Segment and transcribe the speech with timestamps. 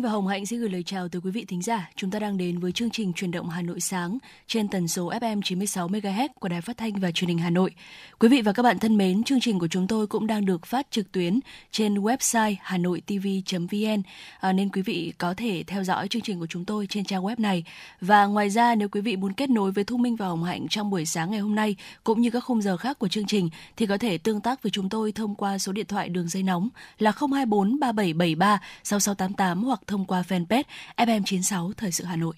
[0.00, 1.90] Minh và Hồng Hạnh xin gửi lời chào tới quý vị thính giả.
[1.96, 5.10] Chúng ta đang đến với chương trình Truyền động Hà Nội sáng trên tần số
[5.10, 7.70] FM 96 MHz của Đài Phát thanh và Truyền hình Hà Nội.
[8.18, 10.66] Quý vị và các bạn thân mến, chương trình của chúng tôi cũng đang được
[10.66, 11.40] phát trực tuyến
[11.70, 14.02] trên website hanoitv.vn
[14.40, 17.22] à, nên quý vị có thể theo dõi chương trình của chúng tôi trên trang
[17.22, 17.64] web này.
[18.00, 20.66] Và ngoài ra nếu quý vị muốn kết nối với Thu Minh và Hồng Hạnh
[20.70, 23.48] trong buổi sáng ngày hôm nay cũng như các khung giờ khác của chương trình
[23.76, 26.42] thì có thể tương tác với chúng tôi thông qua số điện thoại đường dây
[26.42, 30.62] nóng là 024 3773 6688 hoặc thông qua fanpage
[30.96, 32.34] FM96 Thời sự Hà Nội.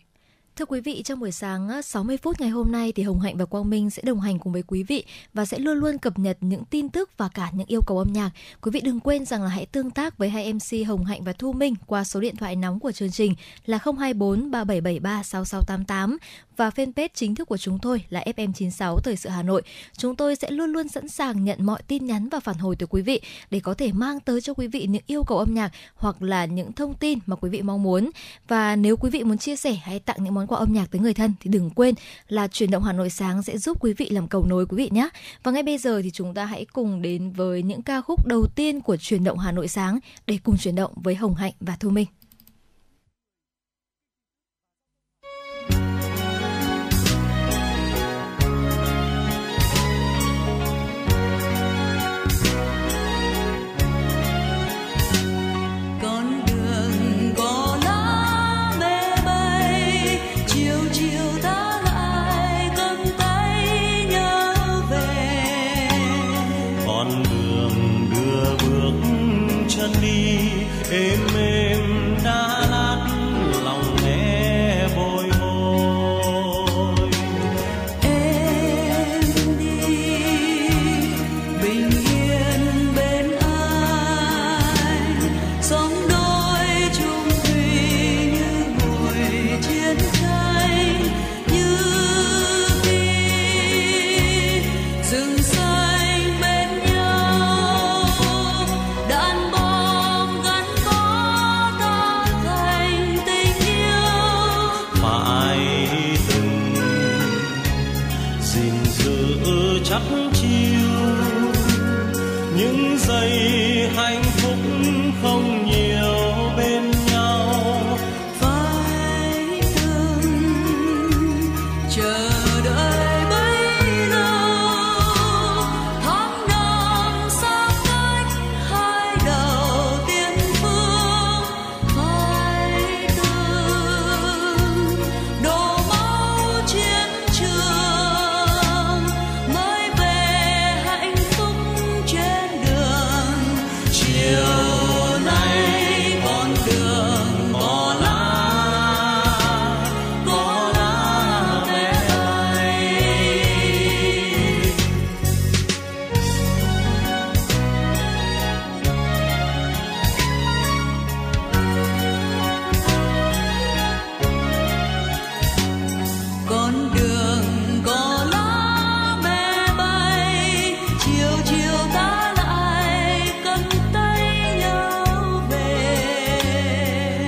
[0.57, 3.37] Thưa quý vị, trong buổi sáng ờ, 60 phút ngày hôm nay thì Hồng Hạnh
[3.37, 6.19] và Quang Minh sẽ đồng hành cùng với quý vị và sẽ luôn luôn cập
[6.19, 8.31] nhật những tin tức và cả những yêu cầu âm nhạc.
[8.61, 11.33] Quý vị đừng quên rằng là hãy tương tác với hai MC Hồng Hạnh và
[11.33, 13.35] Thu Minh qua số điện thoại nóng của chương trình
[13.67, 16.19] là 024 3773 6688
[16.57, 19.63] và fanpage chính thức của chúng tôi là FM96 Thời sự Hà Nội.
[19.97, 22.87] Chúng tôi sẽ luôn luôn sẵn sàng nhận mọi tin nhắn và phản hồi từ
[22.87, 25.73] quý vị để có thể mang tới cho quý vị những yêu cầu âm nhạc
[25.95, 28.11] hoặc là những thông tin mà quý vị mong muốn.
[28.49, 31.01] Và nếu quý vị muốn chia sẻ hay tặng những món quà âm nhạc tới
[31.01, 31.95] người thân thì đừng quên
[32.29, 34.91] là chuyển động Hà Nội sáng sẽ giúp quý vị làm cầu nối quý vị
[34.93, 35.09] nhé.
[35.43, 38.47] Và ngay bây giờ thì chúng ta hãy cùng đến với những ca khúc đầu
[38.55, 41.77] tiên của chuyển động Hà Nội sáng để cùng chuyển động với Hồng Hạnh và
[41.81, 42.07] Thu Minh.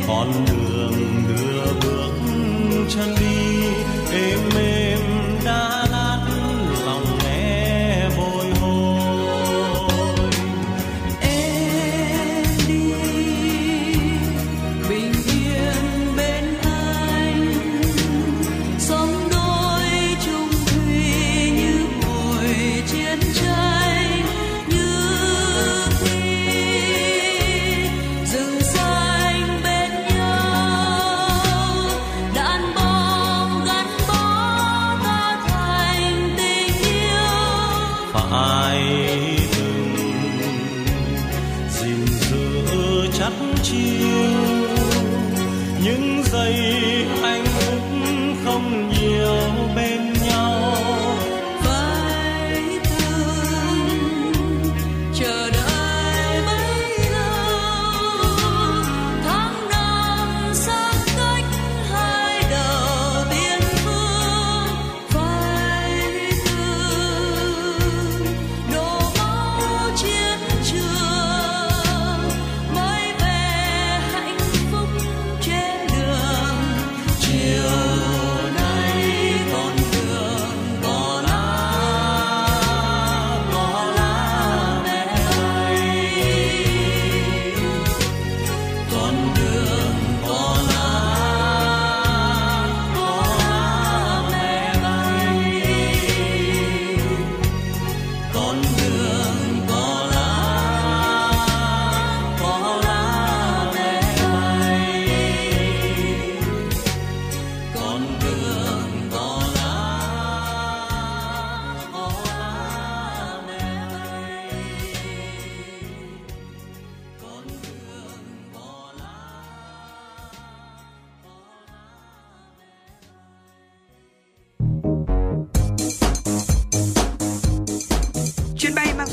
[0.08, 0.63] on blue.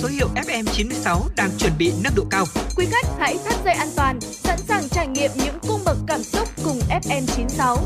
[0.01, 2.45] Số hiệu FM 96 đang chuẩn bị nâng độ cao.
[2.77, 6.23] Quý khách hãy thắt dây an toàn, sẵn sàng trải nghiệm những cung bậc cảm
[6.23, 7.77] xúc cùng FM 96.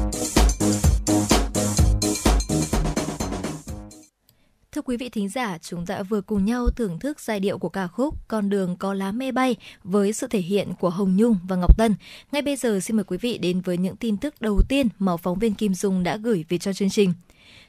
[4.72, 7.70] Thưa quý vị thính giả, chúng ta vừa cùng nhau thưởng thức giai điệu của
[7.70, 11.38] ca khúc Con đường có lá mê bay với sự thể hiện của Hồng Nhung
[11.48, 11.96] và Ngọc Tân.
[12.32, 15.18] Ngay bây giờ xin mời quý vị đến với những tin tức đầu tiên mà
[15.18, 17.14] phóng viên Kim Dung đã gửi về cho chương trình.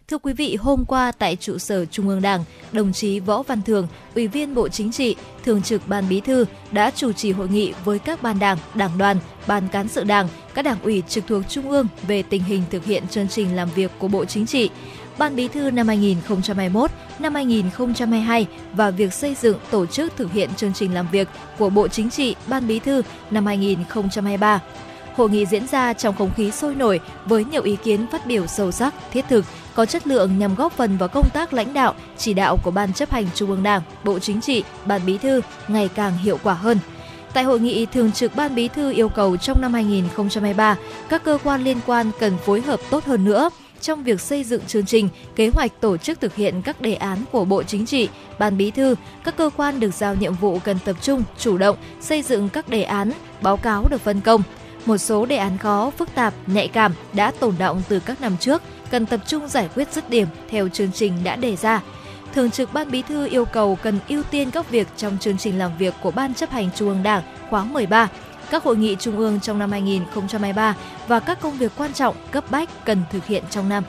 [0.08, 3.62] Thưa quý vị, hôm qua tại trụ sở Trung ương Đảng, đồng chí Võ Văn
[3.62, 7.49] Thường, Ủy viên Bộ Chính trị, Thường trực Ban Bí thư đã chủ trì hội
[7.49, 9.17] nghị với các ban đảng, đảng đoàn,
[9.47, 12.85] ban cán sự đảng, các đảng ủy trực thuộc Trung ương về tình hình thực
[12.85, 14.70] hiện chương trình làm việc của Bộ Chính trị.
[15.19, 20.50] Ban Bí thư năm 2021, năm 2022 và việc xây dựng tổ chức thực hiện
[20.56, 24.61] chương trình làm việc của Bộ Chính trị, Ban Bí thư năm 2023.
[25.16, 28.46] Hội nghị diễn ra trong không khí sôi nổi với nhiều ý kiến phát biểu
[28.46, 31.94] sâu sắc, thiết thực, có chất lượng nhằm góp phần vào công tác lãnh đạo,
[32.18, 35.40] chỉ đạo của Ban chấp hành Trung ương Đảng, Bộ Chính trị, Ban Bí thư
[35.68, 36.78] ngày càng hiệu quả hơn.
[37.34, 40.76] Tại hội nghị, Thường trực Ban Bí thư yêu cầu trong năm 2023,
[41.08, 44.62] các cơ quan liên quan cần phối hợp tốt hơn nữa trong việc xây dựng
[44.66, 48.08] chương trình, kế hoạch tổ chức thực hiện các đề án của Bộ Chính trị,
[48.38, 51.76] Ban Bí thư, các cơ quan được giao nhiệm vụ cần tập trung, chủ động
[52.00, 53.12] xây dựng các đề án,
[53.42, 54.42] báo cáo được phân công.
[54.86, 58.36] Một số đề án khó, phức tạp, nhạy cảm đã tồn động từ các năm
[58.40, 61.82] trước, cần tập trung giải quyết dứt điểm theo chương trình đã đề ra.
[62.34, 65.58] Thường trực Ban Bí thư yêu cầu cần ưu tiên các việc trong chương trình
[65.58, 68.08] làm việc của Ban chấp hành Trung ương Đảng khóa 13,
[68.50, 70.76] các hội nghị trung ương trong năm 2023
[71.08, 73.84] và các công việc quan trọng cấp bách cần thực hiện trong năm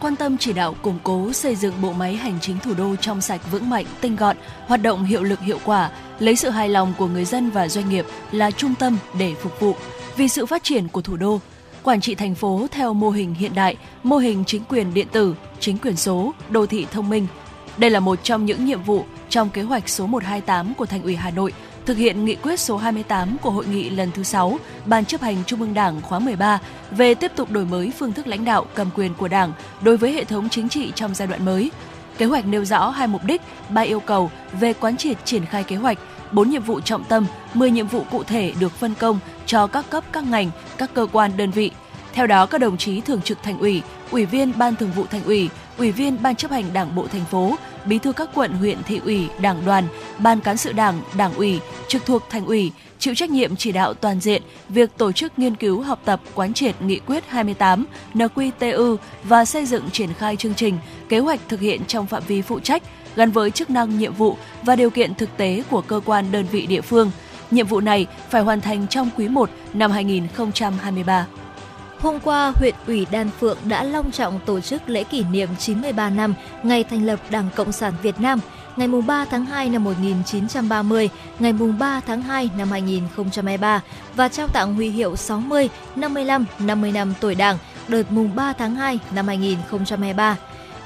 [0.00, 3.20] quan tâm chỉ đạo củng cố xây dựng bộ máy hành chính thủ đô trong
[3.20, 6.94] sạch vững mạnh, tinh gọn, hoạt động hiệu lực hiệu quả, lấy sự hài lòng
[6.98, 9.74] của người dân và doanh nghiệp là trung tâm để phục vụ
[10.16, 11.40] vì sự phát triển của thủ đô.
[11.82, 15.34] Quản trị thành phố theo mô hình hiện đại, mô hình chính quyền điện tử,
[15.60, 17.26] chính quyền số, đô thị thông minh.
[17.76, 21.16] Đây là một trong những nhiệm vụ trong kế hoạch số 128 của Thành ủy
[21.16, 21.52] Hà Nội
[21.86, 25.36] thực hiện nghị quyết số 28 của hội nghị lần thứ 6 Ban chấp hành
[25.46, 26.58] Trung ương Đảng khóa 13
[26.90, 29.52] về tiếp tục đổi mới phương thức lãnh đạo cầm quyền của Đảng
[29.82, 31.70] đối với hệ thống chính trị trong giai đoạn mới.
[32.18, 34.30] Kế hoạch nêu rõ hai mục đích, ba yêu cầu
[34.60, 35.98] về quán triệt triển khai kế hoạch,
[36.32, 39.90] bốn nhiệm vụ trọng tâm, 10 nhiệm vụ cụ thể được phân công cho các
[39.90, 41.70] cấp các ngành, các cơ quan đơn vị.
[42.12, 45.24] Theo đó, các đồng chí thường trực thành ủy, ủy viên ban thường vụ thành
[45.24, 47.56] ủy, ủy viên ban chấp hành đảng bộ thành phố,
[47.86, 49.84] bí thư các quận, huyện, thị ủy, đảng đoàn,
[50.18, 53.94] ban cán sự đảng, đảng ủy, trực thuộc thành ủy, chịu trách nhiệm chỉ đạo
[53.94, 58.96] toàn diện việc tổ chức nghiên cứu học tập quán triệt nghị quyết 28 NQTU
[59.24, 62.60] và xây dựng triển khai chương trình, kế hoạch thực hiện trong phạm vi phụ
[62.60, 62.82] trách
[63.16, 66.46] gắn với chức năng nhiệm vụ và điều kiện thực tế của cơ quan đơn
[66.50, 67.10] vị địa phương.
[67.50, 71.26] Nhiệm vụ này phải hoàn thành trong quý 1 năm 2023.
[72.00, 76.10] Hôm qua, huyện ủy Đan Phượng đã long trọng tổ chức lễ kỷ niệm 93
[76.10, 78.40] năm ngày thành lập Đảng Cộng sản Việt Nam,
[78.76, 83.82] ngày 3 tháng 2 năm 1930, ngày 3 tháng 2 năm 2023
[84.14, 88.74] và trao tặng huy hiệu 60, 55, 50 năm tuổi Đảng đợt mùng 3 tháng
[88.74, 90.36] 2 năm 2023.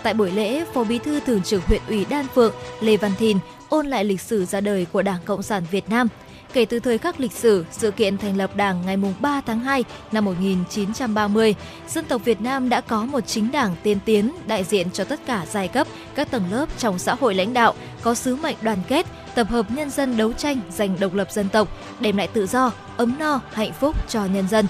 [0.02, 3.38] Tại buổi lễ, Phó Bí thư Thường trực huyện ủy Đan Phượng Lê Văn Thìn
[3.68, 6.08] ôn lại lịch sử ra đời của Đảng Cộng sản Việt Nam–
[6.52, 9.84] Kể từ thời khắc lịch sử, sự kiện thành lập Đảng ngày 3 tháng 2
[10.12, 11.54] năm 1930,
[11.88, 15.20] dân tộc Việt Nam đã có một chính đảng tiên tiến đại diện cho tất
[15.26, 18.78] cả giai cấp, các tầng lớp trong xã hội lãnh đạo, có sứ mệnh đoàn
[18.88, 21.68] kết, tập hợp nhân dân đấu tranh giành độc lập dân tộc,
[22.00, 24.66] đem lại tự do, ấm no, hạnh phúc cho nhân dân.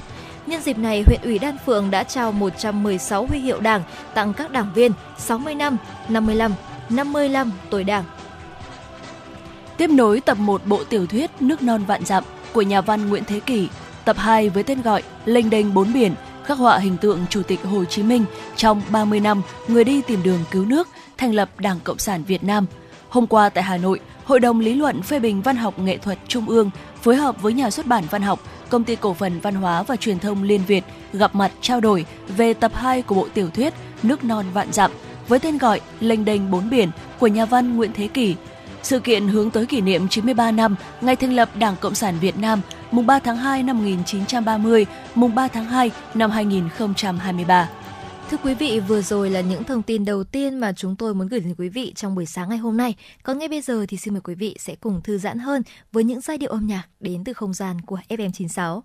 [0.47, 3.83] Nhân dịp này, huyện ủy Đan Phượng đã trao 116 huy hiệu Đảng
[4.15, 5.77] tặng các đảng viên 60 năm,
[6.09, 6.53] 55,
[6.91, 8.05] 55 tuổi Đảng
[9.81, 13.25] Tiếp nối tập 1 bộ tiểu thuyết Nước non vạn dặm của nhà văn Nguyễn
[13.25, 13.69] Thế Kỷ,
[14.05, 17.63] tập 2 với tên gọi Lênh đênh bốn biển, khắc họa hình tượng Chủ tịch
[17.63, 18.25] Hồ Chí Minh
[18.57, 22.45] trong 30 năm người đi tìm đường cứu nước, thành lập Đảng Cộng sản Việt
[22.45, 22.67] Nam.
[23.09, 26.19] Hôm qua tại Hà Nội, Hội đồng lý luận phê bình văn học nghệ thuật
[26.29, 26.71] Trung ương
[27.03, 29.97] phối hợp với nhà xuất bản văn học, Công ty cổ phần văn hóa và
[29.97, 32.07] truyền thông Liên Việt gặp mặt trao đổi
[32.37, 34.91] về tập 2 của bộ tiểu thuyết Nước non vạn dặm
[35.29, 38.37] với tên gọi Lênh đênh bốn biển của nhà văn Nguyễn Thế Kỷ
[38.83, 42.39] sự kiện hướng tới kỷ niệm 93 năm ngày thành lập Đảng Cộng sản Việt
[42.39, 42.61] Nam,
[42.91, 47.69] mùng 3 tháng 2 năm 1930, mùng 3 tháng 2 năm 2023.
[48.31, 51.29] Thưa quý vị, vừa rồi là những thông tin đầu tiên mà chúng tôi muốn
[51.29, 52.95] gửi đến quý vị trong buổi sáng ngày hôm nay.
[53.23, 56.05] Còn ngay bây giờ thì xin mời quý vị sẽ cùng thư giãn hơn với
[56.05, 58.81] những giai điệu âm nhạc đến từ không gian của FM96.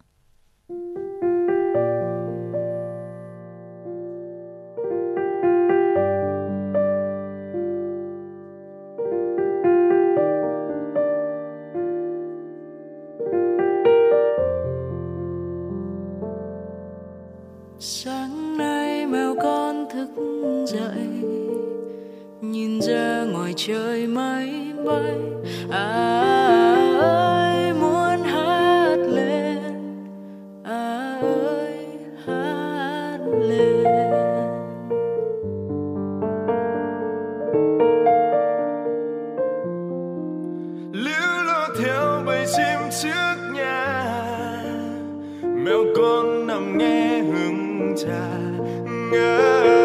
[23.58, 25.16] Trời mây bay.
[25.72, 29.60] À ơi, muốn hát lên.
[30.64, 31.78] À ơi,
[32.26, 33.84] hát lên.
[40.94, 44.06] Liễu lo theo bầy chim trước nhà.
[45.42, 48.30] Mèo con nằm nghe hương trà.
[49.12, 49.85] Ngơ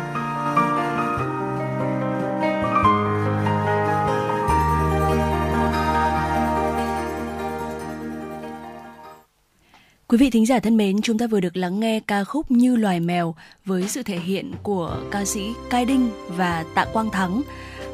[10.11, 12.75] Quý vị thính giả thân mến, chúng ta vừa được lắng nghe ca khúc Như
[12.75, 17.41] loài mèo với sự thể hiện của ca sĩ Cai Đinh và Tạ Quang Thắng.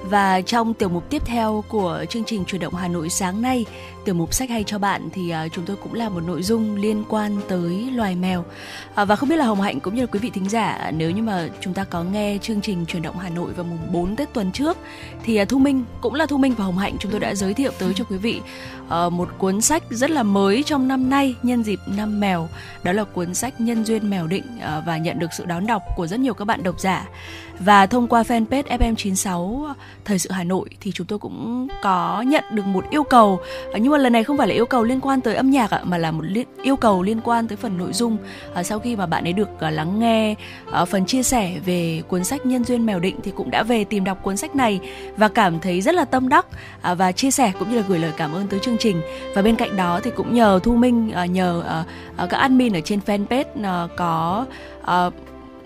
[0.03, 3.65] Và trong tiểu mục tiếp theo của chương trình chuyển động Hà Nội sáng nay,
[4.07, 6.75] tiểu mục sách hay cho bạn thì uh, chúng tôi cũng là một nội dung
[6.75, 8.39] liên quan tới loài mèo.
[8.39, 11.11] Uh, và không biết là Hồng Hạnh cũng như là quý vị thính giả nếu
[11.11, 14.15] như mà chúng ta có nghe chương trình chuyển động Hà Nội vào mùng 4
[14.15, 14.77] Tết tuần trước
[15.23, 17.53] thì uh, Thu Minh cũng là Thu Minh và Hồng Hạnh chúng tôi đã giới
[17.53, 18.41] thiệu tới cho quý vị
[18.87, 22.49] uh, một cuốn sách rất là mới trong năm nay nhân dịp năm mèo.
[22.83, 25.81] Đó là cuốn sách Nhân duyên mèo định uh, và nhận được sự đón đọc
[25.95, 27.07] của rất nhiều các bạn độc giả
[27.59, 29.73] và thông qua fanpage FM96 ờ,
[30.05, 33.39] Thời sự Hà Nội thì chúng tôi cũng có nhận được một yêu cầu
[33.79, 35.71] nhưng mà Vâng, lần này không phải là yêu cầu liên quan tới âm nhạc
[35.71, 38.17] ạ mà là một li- yêu cầu liên quan tới phần nội dung.
[38.53, 40.35] À, sau khi mà bạn ấy được à, lắng nghe
[40.71, 43.83] à, phần chia sẻ về cuốn sách Nhân duyên mèo định thì cũng đã về
[43.83, 44.79] tìm đọc cuốn sách này
[45.17, 46.45] và cảm thấy rất là tâm đắc
[46.81, 49.01] à, và chia sẻ cũng như là gửi lời cảm ơn tới chương trình.
[49.35, 51.83] Và bên cạnh đó thì cũng nhờ Thu Minh à, nhờ à,
[52.17, 54.45] à các admin ở trên fanpage à, có
[54.85, 55.09] à,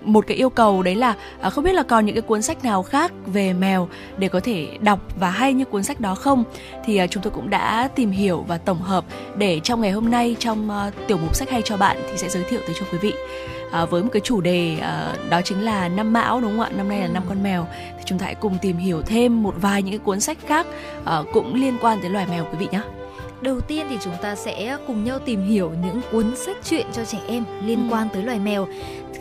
[0.02, 2.64] một cái yêu cầu đấy là à, không biết là còn những cái cuốn sách
[2.64, 6.44] nào khác về mèo để có thể đọc và hay như cuốn sách đó không?
[6.86, 9.06] Thì à, chúng tôi cũng đã tìm hiểu và tổng hợp
[9.36, 12.30] để trong ngày hôm nay trong uh, tiểu mục sách hay cho bạn thì sẽ
[12.30, 13.14] giới thiệu tới cho quý vị.
[13.72, 16.70] À, với một cái chủ đề à, đó chính là năm mão đúng không ạ?
[16.78, 17.68] Năm nay là năm con mèo.
[17.98, 20.68] Thì chúng ta hãy cùng tìm hiểu thêm một vài những cái cuốn sách khác
[21.06, 22.82] à, cũng liên quan tới loài mèo quý vị nhé
[23.42, 27.06] Đầu tiên thì chúng ta sẽ cùng nhau tìm hiểu những cuốn sách truyện cho
[27.06, 27.96] trẻ em liên ừ.
[27.96, 28.68] quan tới loài mèo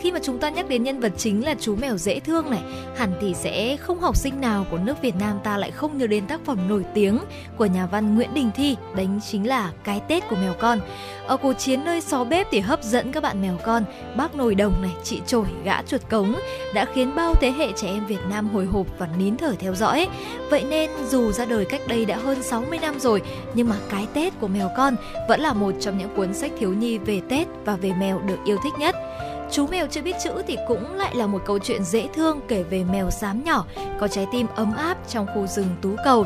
[0.01, 2.61] khi mà chúng ta nhắc đến nhân vật chính là chú mèo dễ thương này,
[2.95, 6.07] hẳn thì sẽ không học sinh nào của nước Việt Nam ta lại không nhớ
[6.07, 7.17] đến tác phẩm nổi tiếng
[7.57, 10.79] của nhà văn Nguyễn Đình Thi đấy chính là cái Tết của mèo con.
[11.27, 13.83] Ở cuộc chiến nơi xó bếp thì hấp dẫn các bạn mèo con,
[14.17, 16.35] bác nồi đồng này, chị trổi gã chuột cống
[16.73, 19.75] đã khiến bao thế hệ trẻ em Việt Nam hồi hộp và nín thở theo
[19.75, 20.07] dõi.
[20.49, 23.21] Vậy nên dù ra đời cách đây đã hơn 60 năm rồi,
[23.53, 24.95] nhưng mà cái Tết của mèo con
[25.29, 28.37] vẫn là một trong những cuốn sách thiếu nhi về Tết và về mèo được
[28.45, 28.95] yêu thích nhất.
[29.51, 32.63] Chú mèo chưa biết chữ thì cũng lại là một câu chuyện dễ thương kể
[32.63, 33.65] về mèo xám nhỏ
[33.99, 36.25] có trái tim ấm áp trong khu rừng tú cầu.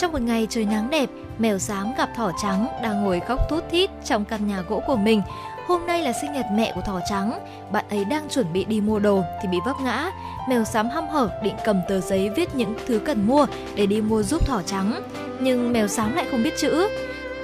[0.00, 3.64] Trong một ngày trời nắng đẹp, mèo xám gặp thỏ trắng đang ngồi khóc thút
[3.70, 5.22] thít trong căn nhà gỗ của mình.
[5.66, 7.38] Hôm nay là sinh nhật mẹ của thỏ trắng,
[7.72, 10.10] bạn ấy đang chuẩn bị đi mua đồ thì bị vấp ngã.
[10.48, 14.00] Mèo xám hăm hở định cầm tờ giấy viết những thứ cần mua để đi
[14.00, 15.02] mua giúp thỏ trắng.
[15.40, 16.88] Nhưng mèo xám lại không biết chữ.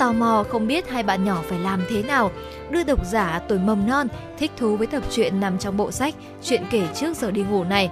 [0.02, 2.30] Tò mò không biết hai bạn nhỏ phải làm thế nào
[2.70, 6.14] đưa độc giả tuổi mầm non thích thú với tập truyện nằm trong bộ sách
[6.42, 7.90] Chuyện kể trước giờ đi ngủ này.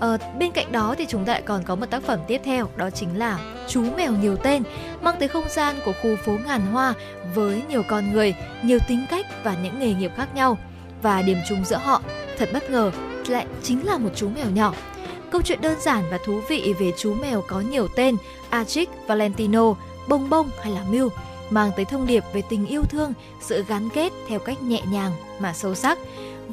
[0.00, 2.68] Ờ, bên cạnh đó thì chúng ta lại còn có một tác phẩm tiếp theo
[2.76, 3.38] đó chính là
[3.68, 4.62] Chú mèo nhiều tên
[5.02, 6.94] mang tới không gian của khu phố ngàn hoa
[7.34, 10.58] với nhiều con người, nhiều tính cách và những nghề nghiệp khác nhau.
[11.02, 12.02] Và điểm chung giữa họ
[12.38, 12.90] thật bất ngờ
[13.28, 14.74] lại chính là một chú mèo nhỏ.
[15.30, 18.16] Câu chuyện đơn giản và thú vị về chú mèo có nhiều tên
[18.50, 19.74] Archie, Valentino,
[20.08, 21.08] Bông Bông hay là Mew
[21.50, 25.12] mang tới thông điệp về tình yêu thương, sự gắn kết theo cách nhẹ nhàng
[25.38, 25.98] mà sâu sắc.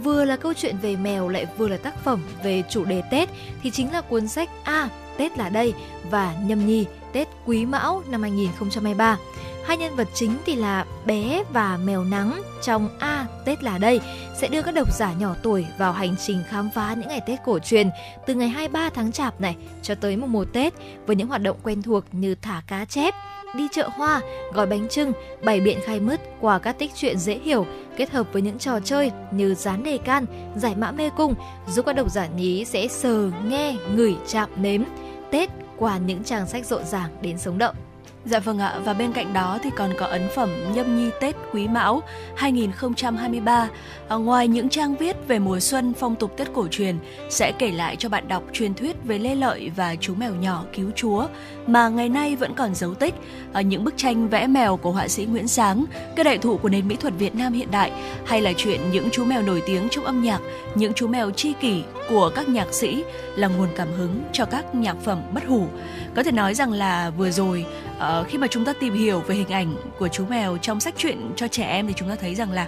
[0.03, 3.29] Vừa là câu chuyện về mèo lại vừa là tác phẩm về chủ đề Tết
[3.63, 5.73] thì chính là cuốn sách A Tết là đây
[6.09, 9.17] và Nhâm Nhi Tết Quý Mão năm 2023.
[9.65, 13.99] Hai nhân vật chính thì là bé và mèo nắng trong A Tết là đây
[14.35, 17.39] sẽ đưa các độc giả nhỏ tuổi vào hành trình khám phá những ngày Tết
[17.45, 17.89] cổ truyền
[18.25, 20.73] từ ngày 23 tháng Chạp này cho tới mùng 1 Tết
[21.05, 23.13] với những hoạt động quen thuộc như thả cá chép,
[23.55, 24.21] đi chợ hoa,
[24.53, 25.11] gói bánh trưng,
[25.43, 27.65] bày biện khai mứt qua các tích truyện dễ hiểu
[27.97, 31.35] kết hợp với những trò chơi như dán đề can, giải mã mê cung
[31.67, 34.83] giúp các độc giả nhí sẽ sờ, nghe, ngửi, chạm, nếm
[35.31, 37.75] Tết qua những trang sách rộn ràng đến sống động.
[38.25, 41.35] Dạ vâng ạ, và bên cạnh đó thì còn có ấn phẩm Nhâm Nhi Tết
[41.51, 42.03] Quý Mão
[42.35, 43.69] 2023.
[44.07, 46.95] À, ngoài những trang viết về mùa xuân phong tục Tết cổ truyền
[47.29, 50.63] sẽ kể lại cho bạn đọc truyền thuyết về Lê Lợi và chú mèo nhỏ
[50.73, 51.27] cứu chúa
[51.67, 53.13] mà ngày nay vẫn còn dấu tích.
[53.53, 56.69] À, những bức tranh vẽ mèo của họa sĩ Nguyễn Sáng, cái đại thụ của
[56.69, 57.91] nền mỹ thuật Việt Nam hiện đại
[58.25, 60.41] hay là chuyện những chú mèo nổi tiếng trong âm nhạc,
[60.75, 63.03] những chú mèo chi kỷ của các nhạc sĩ
[63.35, 65.67] là nguồn cảm hứng cho các nhạc phẩm bất hủ.
[66.15, 67.65] Có thể nói rằng là vừa rồi
[67.99, 70.79] à, uh, khi mà chúng ta tìm hiểu về hình ảnh của chú mèo trong
[70.79, 72.67] sách truyện cho trẻ em thì chúng ta thấy rằng là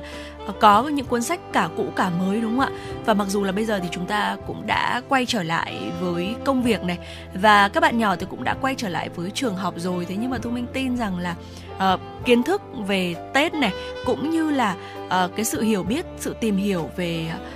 [0.50, 2.70] uh, có những cuốn sách cả cũ cả mới đúng không ạ?
[3.06, 6.36] Và mặc dù là bây giờ thì chúng ta cũng đã quay trở lại với
[6.46, 6.98] công việc này
[7.34, 10.06] và các bạn nhỏ thì cũng đã quay trở lại với trường học rồi.
[10.06, 11.36] Thế nhưng mà thu minh tin rằng là
[11.94, 13.72] uh, kiến thức về tết này
[14.06, 17.55] cũng như là uh, cái sự hiểu biết sự tìm hiểu về uh,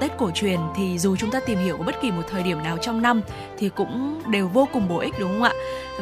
[0.00, 2.62] Tết cổ truyền thì dù chúng ta tìm hiểu ở bất kỳ một thời điểm
[2.62, 3.20] nào trong năm
[3.58, 5.52] thì cũng đều vô cùng bổ ích đúng không ạ?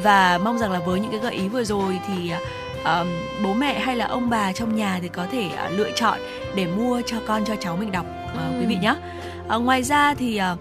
[0.03, 2.33] Và mong rằng là với những cái gợi ý vừa rồi thì
[2.81, 3.07] uh,
[3.45, 6.19] bố mẹ hay là ông bà trong nhà thì có thể uh, lựa chọn
[6.55, 8.61] để mua cho con cho cháu mình đọc uh, ừ.
[8.61, 8.95] quý vị nhé.
[9.57, 10.59] Uh, ngoài ra thì uh,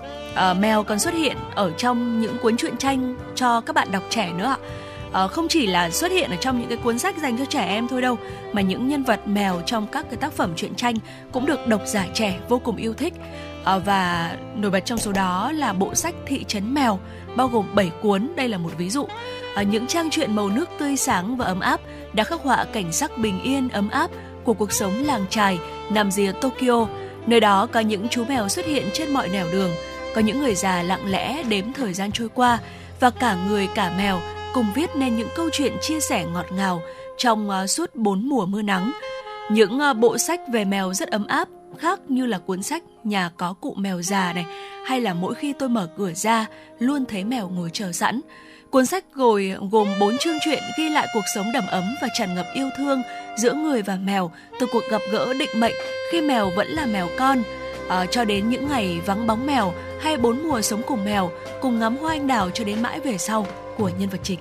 [0.52, 4.04] uh, mèo còn xuất hiện ở trong những cuốn truyện tranh cho các bạn đọc
[4.10, 4.58] trẻ nữa ạ
[5.10, 7.65] uh, không chỉ là xuất hiện ở trong những cái cuốn sách dành cho trẻ
[7.65, 8.17] em thôi đâu
[8.54, 10.96] mà những nhân vật mèo trong các cái tác phẩm truyện tranh
[11.32, 13.13] cũng được độc giả trẻ vô cùng yêu thích.
[13.76, 17.00] Uh, và nổi bật trong số đó là bộ sách thị trấn mèo
[17.36, 19.02] bao gồm 7 cuốn đây là một ví dụ.
[19.02, 21.82] Uh, những trang truyện màu nước tươi sáng và ấm áp
[22.13, 24.12] đã khắc họa cảnh sắc bình yên ấm áp
[24.43, 25.60] của cuộc sống làng trài
[25.91, 26.88] nằm rìa Tokyo.
[27.28, 29.72] Nơi đó có những chú mèo xuất hiện trên mọi nẻo đường
[30.15, 32.60] có những người già lặng lẽ đếm thời gian trôi qua
[33.00, 34.20] và cả người cả mèo
[34.58, 36.82] cùng viết nên những câu chuyện chia sẻ ngọt ngào
[37.17, 38.91] trong uh, suốt bốn mùa mưa nắng.
[39.52, 43.32] Những uh, bộ sách về mèo rất ấm áp, khác như là cuốn sách Nhà
[43.38, 44.46] có cụ mèo già này,
[44.86, 46.46] hay là mỗi khi tôi mở cửa ra
[46.80, 48.22] luôn thấy mèo ngồi chờ sẵn.
[48.70, 52.36] Cuốn sách gồm gồm 4 chương truyện ghi lại cuộc sống đầm ấm và tràn
[52.36, 53.02] ngập yêu thương
[53.38, 55.76] giữa người và mèo từ cuộc gặp gỡ định mệnh
[56.12, 57.43] khi mèo vẫn là mèo con
[57.89, 61.32] à, cho đến những ngày vắng bóng mèo hay bốn mùa sống cùng mèo
[61.62, 64.40] cùng ngắm hoa anh đào cho đến mãi về sau của nhân vật chính.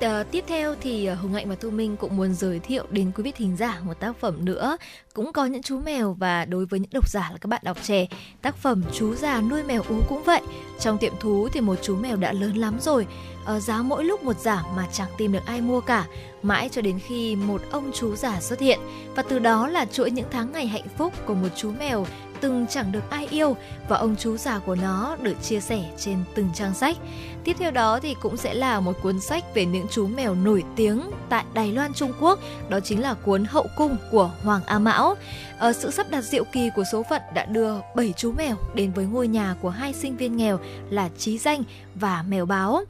[0.00, 3.10] À, tiếp theo thì ờ, Hồng Hạnh và Thu Minh cũng muốn giới thiệu đến
[3.14, 4.76] quý vị thính giả một tác phẩm nữa.
[5.14, 7.78] Cũng có những chú mèo và đối với những độc giả là các bạn đọc
[7.82, 8.06] trẻ
[8.42, 10.40] tác phẩm chú già nuôi mèo ú cũng vậy.
[10.80, 13.06] Trong tiệm thú thì một chú mèo đã lớn lắm rồi.
[13.46, 16.04] À, giá mỗi lúc một giảm mà chẳng tìm được ai mua cả.
[16.42, 18.78] Mãi cho đến khi một ông chú già xuất hiện.
[19.14, 22.06] Và từ đó là chuỗi những tháng ngày hạnh phúc của một chú mèo
[22.44, 23.56] từng chẳng được ai yêu
[23.88, 26.96] và ông chú già của nó được chia sẻ trên từng trang sách.
[27.44, 30.62] Tiếp theo đó thì cũng sẽ là một cuốn sách về những chú mèo nổi
[30.76, 34.78] tiếng tại Đài Loan Trung Quốc, đó chính là cuốn Hậu cung của Hoàng A
[34.78, 35.14] Mão.
[35.58, 38.92] Ở sự sắp đặt diệu kỳ của số phận đã đưa 7 chú mèo đến
[38.92, 40.58] với ngôi nhà của hai sinh viên nghèo
[40.90, 41.62] là Trí Danh
[41.94, 42.80] và Mèo Báo.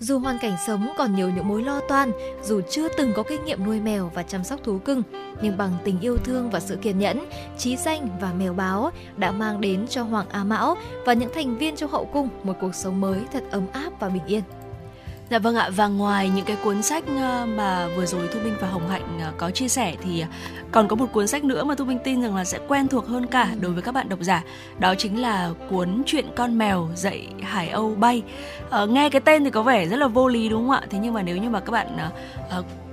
[0.00, 3.44] Dù hoàn cảnh sống còn nhiều những mối lo toan, dù chưa từng có kinh
[3.44, 5.02] nghiệm nuôi mèo và chăm sóc thú cưng,
[5.42, 7.26] nhưng bằng tình yêu thương và sự kiên nhẫn,
[7.58, 11.58] Trí Danh và Mèo Báo đã mang đến cho Hoàng A Mão và những thành
[11.58, 14.42] viên trong hậu cung một cuộc sống mới thật ấm áp và bình yên.
[15.30, 18.54] Dạ vâng ạ và ngoài những cái cuốn sách ờ, mà vừa rồi Thu Minh
[18.60, 20.26] và Hồng Hạnh ờ, có chia sẻ thì ờ,
[20.72, 23.06] còn có một cuốn sách nữa mà Thu Minh tin rằng là sẽ quen thuộc
[23.06, 24.44] hơn cả đối với các bạn độc giả
[24.78, 28.22] đó chính là cuốn chuyện con mèo dạy Hải Âu bay.
[28.70, 30.82] À, nghe cái tên thì có vẻ rất là vô lý đúng không ạ?
[30.90, 32.10] Thế nhưng mà nếu như mà các bạn à,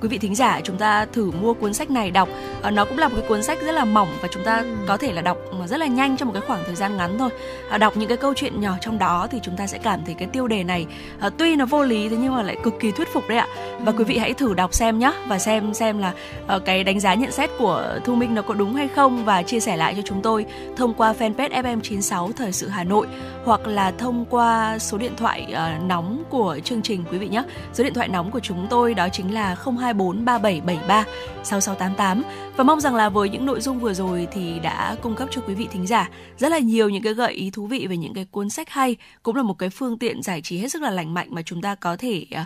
[0.02, 2.30] quý vị thính giả chúng ta thử mua cuốn sách này đọc.
[2.68, 4.76] Uh, nó cũng là một cái cuốn sách rất là mỏng và chúng ta ừ.
[4.88, 7.30] có thể là đọc rất là nhanh trong một cái khoảng thời gian ngắn thôi.
[7.74, 10.14] Uh, đọc những cái câu chuyện nhỏ trong đó thì chúng ta sẽ cảm thấy
[10.14, 10.86] cái tiêu đề này
[11.28, 13.48] uh, tuy nó vô lý thế nhưng mà lại cực kỳ thuyết phục đấy ạ.
[13.80, 16.14] Và quý vị hãy thử đọc xem nhé và xem xem là
[16.56, 19.44] uh, cái đánh giá nhận xét của thu minh nó có đúng hay không và
[19.44, 20.46] chia sẻ lại cho chúng tôi
[20.78, 23.08] thông qua fanpage fm 96 thời sự hà nội
[23.46, 27.44] hoặc là thông qua số điện thoại uh, nóng của chương trình quý vị nhé
[27.74, 31.06] số điện thoại nóng của chúng tôi đó chính là 02 024 3773
[31.44, 32.24] 6688
[32.58, 35.42] và mong rằng là với những nội dung vừa rồi thì đã cung cấp cho
[35.48, 38.14] quý vị thính giả rất là nhiều những cái gợi ý thú vị về những
[38.14, 40.90] cái cuốn sách hay cũng là một cái phương tiện giải trí hết sức là
[40.90, 42.40] lành mạnh mà chúng ta có thể uh,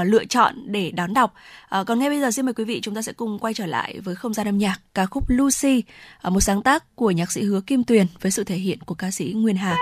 [0.00, 1.34] uh, lựa chọn để đón đọc.
[1.80, 3.66] Uh, còn ngay bây giờ xin mời quý vị chúng ta sẽ cùng quay trở
[3.66, 5.82] lại với không gian âm nhạc ca khúc Lucy,
[6.26, 8.94] uh, một sáng tác của nhạc sĩ Hứa Kim Tuyền với sự thể hiện của
[8.94, 9.76] ca sĩ Nguyên Hà.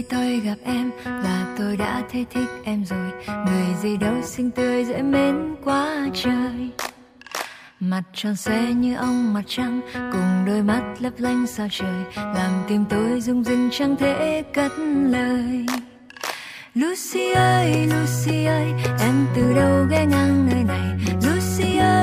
[0.00, 3.10] Khi tôi gặp em là tôi đã thấy thích em rồi.
[3.26, 6.70] Người gì đâu xinh tươi dễ mến quá trời.
[7.80, 9.80] Mặt tròn xoe như ông mặt trăng
[10.12, 12.04] cùng đôi mắt lấp lánh sao trời.
[12.16, 14.72] Làm tim tôi rung rinh chẳng thể cất
[15.10, 15.66] lời.
[16.74, 20.98] Lucy ơi, Lucy ơi, em từ đâu ghé ngang nơi này?
[21.14, 21.29] Lucy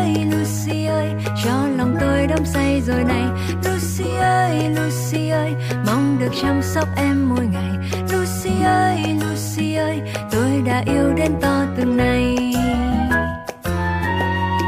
[0.08, 1.10] ơi, Lucy ơi,
[1.44, 3.24] cho lòng tôi đắm say rồi này.
[3.66, 5.54] Lucy ơi, Lucy ơi,
[5.86, 7.92] mong được chăm sóc em mỗi ngày.
[8.12, 12.36] Lucy ơi, Lucy ơi, tôi đã yêu đến to từng này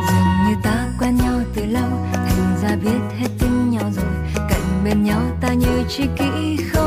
[0.07, 4.05] Dường như ta quen nhau từ lâu, thành ra biết hết tin nhau rồi.
[4.49, 6.78] Cạnh bên nhau ta như tri kỷ không?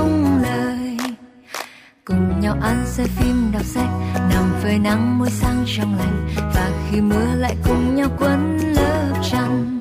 [2.13, 6.71] Cùng nhau ăn xem phim đọc sách nằm phơi nắng môi sang trong lành, và
[6.91, 9.79] khi mưa lại cùng nhau quấn lớp chăn.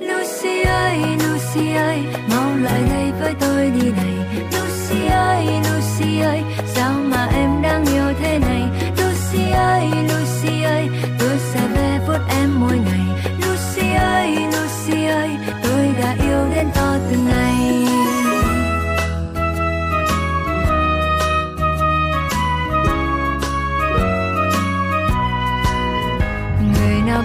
[0.00, 4.42] Lucy ơi Lucy ơi, mau lại đây với tôi đi này.
[4.52, 8.62] Lucy ơi Lucy ơi, sao mà em đang yêu thế này?
[8.98, 13.22] Lucy ơi Lucy ơi, tôi sẽ về vuốt em mỗi ngày.
[13.24, 15.30] Lucy ơi Lucy ơi,
[15.62, 17.91] tôi đã yêu đến to từng ngày.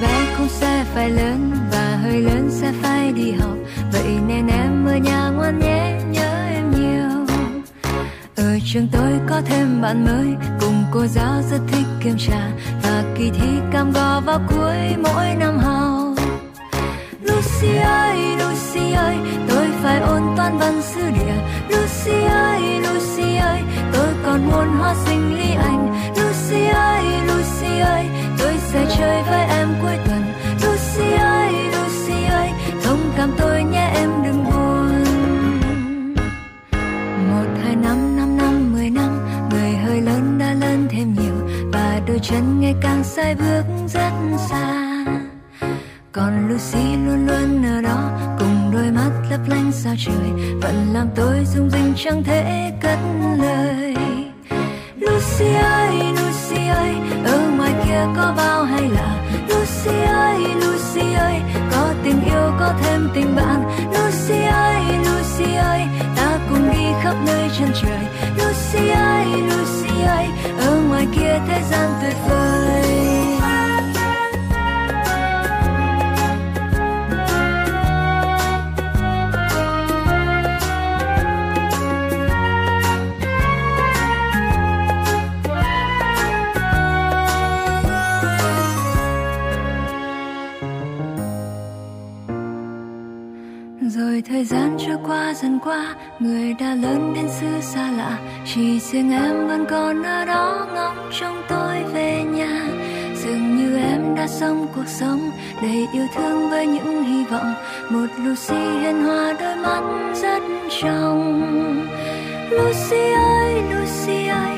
[0.01, 3.57] Bé cũng sẽ phải lớn và hơi lớn sẽ phải đi học.
[3.91, 7.25] Vậy nên em ở nhà ngoan nhé, nhớ em nhiều.
[8.35, 10.27] Ở trường tôi có thêm bạn mới,
[10.59, 12.49] cùng cô giáo rất thích kiểm tra
[12.83, 16.15] và kỳ thi cam go vào cuối mỗi năm học.
[17.21, 19.17] Lucy ơi Lucy ơi,
[19.49, 21.35] tôi phải ôn toán văn sử địa.
[21.69, 23.61] Lucy ơi Lucy ơi,
[23.93, 28.05] tôi còn muốn hóa sinh lý anh Lucy ơi Lucy ơi
[28.77, 30.21] sẽ chơi với em cuối tuần.
[30.63, 32.49] Lucy ơi Lucy ơi,
[32.83, 35.03] thông cảm tôi nhé, em đừng buồn.
[37.29, 39.19] Một, hai, năm năm năm, mười năm,
[39.51, 41.35] người hơi lớn đã lớn thêm nhiều,
[41.73, 44.11] và đôi chân ngày càng sai bước rất
[44.49, 45.05] xa.
[46.11, 48.09] Còn Lucy luôn luôn ở đó,
[48.39, 52.99] cùng đôi mắt lấp lánh sao trời, vẫn làm tôi rung rinh chẳng thể cất
[53.37, 53.95] lời.
[54.99, 59.21] Lucy ơi Lucy ơi, ở ngoài kia có bao hay là?
[59.49, 63.63] Lucy ơi Lucy ơi, có tình yêu, có thêm tình bạn.
[63.93, 65.81] Lucy ơi Lucy ơi,
[66.15, 67.99] ta cùng đi khắp nơi chân trời.
[68.37, 70.27] Lucy ơi Lucy ơi,
[70.59, 73.26] ở ngoài kia thế gian tuyệt vời.
[94.29, 98.17] Thời gian trôi qua dần qua, người đã lớn đến xứ xa lạ.
[98.45, 102.61] Chỉ riêng em vẫn còn ở đó, ngóng trông tôi về nhà.
[103.23, 107.53] Dường như em đã sống cuộc sống đầy yêu thương với những hy vọng.
[107.89, 109.81] Một Lucy hiền hòa, đôi mắt
[110.21, 110.43] rất
[110.81, 111.43] trong.
[112.49, 114.56] Lucy ơi Lucy ơi.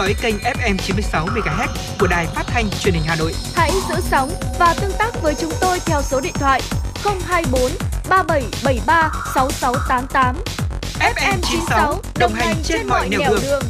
[0.00, 1.68] Dõi kênh FM 96 MHz
[2.00, 3.32] của đài phát thanh truyền hình Hà Nội.
[3.54, 6.60] Hãy giữ sóng và tương tác với chúng tôi theo số điện thoại
[7.04, 7.70] 024
[8.08, 10.36] 3773 6688.
[11.00, 13.62] FM 96 đồng hành trên mọi nẻo đường.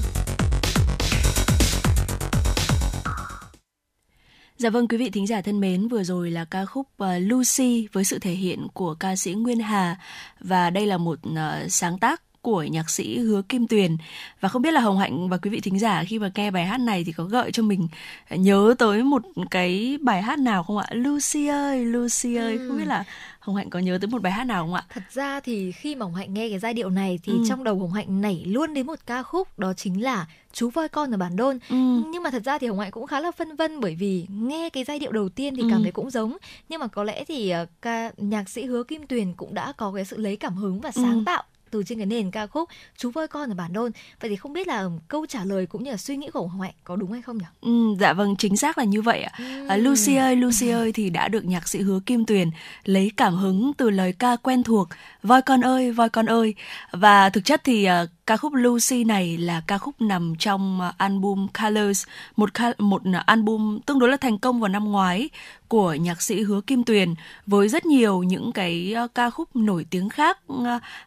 [4.56, 7.88] Dạ vâng quý vị thính giả thân mến, vừa rồi là ca khúc uh, Lucy
[7.92, 9.96] với sự thể hiện của ca sĩ Nguyên Hà
[10.40, 11.38] và đây là một uh,
[11.68, 13.96] sáng tác của nhạc sĩ Hứa Kim Tuyền
[14.40, 16.66] và không biết là Hồng Hạnh và quý vị thính giả khi mà nghe bài
[16.66, 17.88] hát này thì có gợi cho mình
[18.31, 20.87] nhớ tới một cái bài hát nào không ạ?
[20.92, 22.68] Lucy ơi, Lucy ơi, Ừ.
[22.68, 23.05] không biết là
[23.40, 24.85] Hồng Hạnh có nhớ tới một bài hát nào không ạ?
[24.88, 27.38] Thật ra thì khi mà Hồng Hạnh nghe cái giai điệu này thì Ừ.
[27.48, 30.88] trong đầu Hồng Hạnh nảy luôn đến một ca khúc đó chính là Chú voi
[30.88, 31.59] con ở bản đôn.
[31.68, 31.76] Ừ.
[32.12, 34.70] Nhưng mà thật ra thì Hồng Hạnh cũng khá là phân vân bởi vì nghe
[34.70, 35.83] cái giai điệu đầu tiên thì cảm Ừ.
[35.83, 36.37] thấy cũng giống
[36.68, 39.92] nhưng mà có lẽ thì ờ, ca nhạc sĩ Hứa Kim Tuyền cũng đã có
[39.94, 41.22] cái sự lấy cảm hứng và sáng Ừ.
[41.26, 43.92] tạo từ trên cái nền ca khúc Chú voi con ở bản đôn.
[44.20, 46.61] Vậy thì không biết là câu trả lời cũng như là suy nghĩ của Hồng
[46.61, 47.44] Hạnh có đúng hay không nhỉ?
[47.61, 49.38] Ừ, dạ vâng chính xác là như vậy ạ.
[49.68, 52.50] À, Lucy ơi, Lucy ơi thì đã được nhạc sĩ Hứa Kim Tuyền
[52.85, 54.88] lấy cảm hứng từ lời ca quen thuộc
[55.22, 56.54] Voi con ơi, voi con ơi.
[56.92, 60.92] Và thực chất thì à, ca khúc Lucy này là ca khúc nằm trong à,
[60.98, 65.28] album Colors, một ca, một à, album tương đối là thành công vào năm ngoái
[65.68, 67.14] của nhạc sĩ Hứa Kim Tuyền
[67.46, 70.38] với rất nhiều những cái à, ca khúc nổi tiếng khác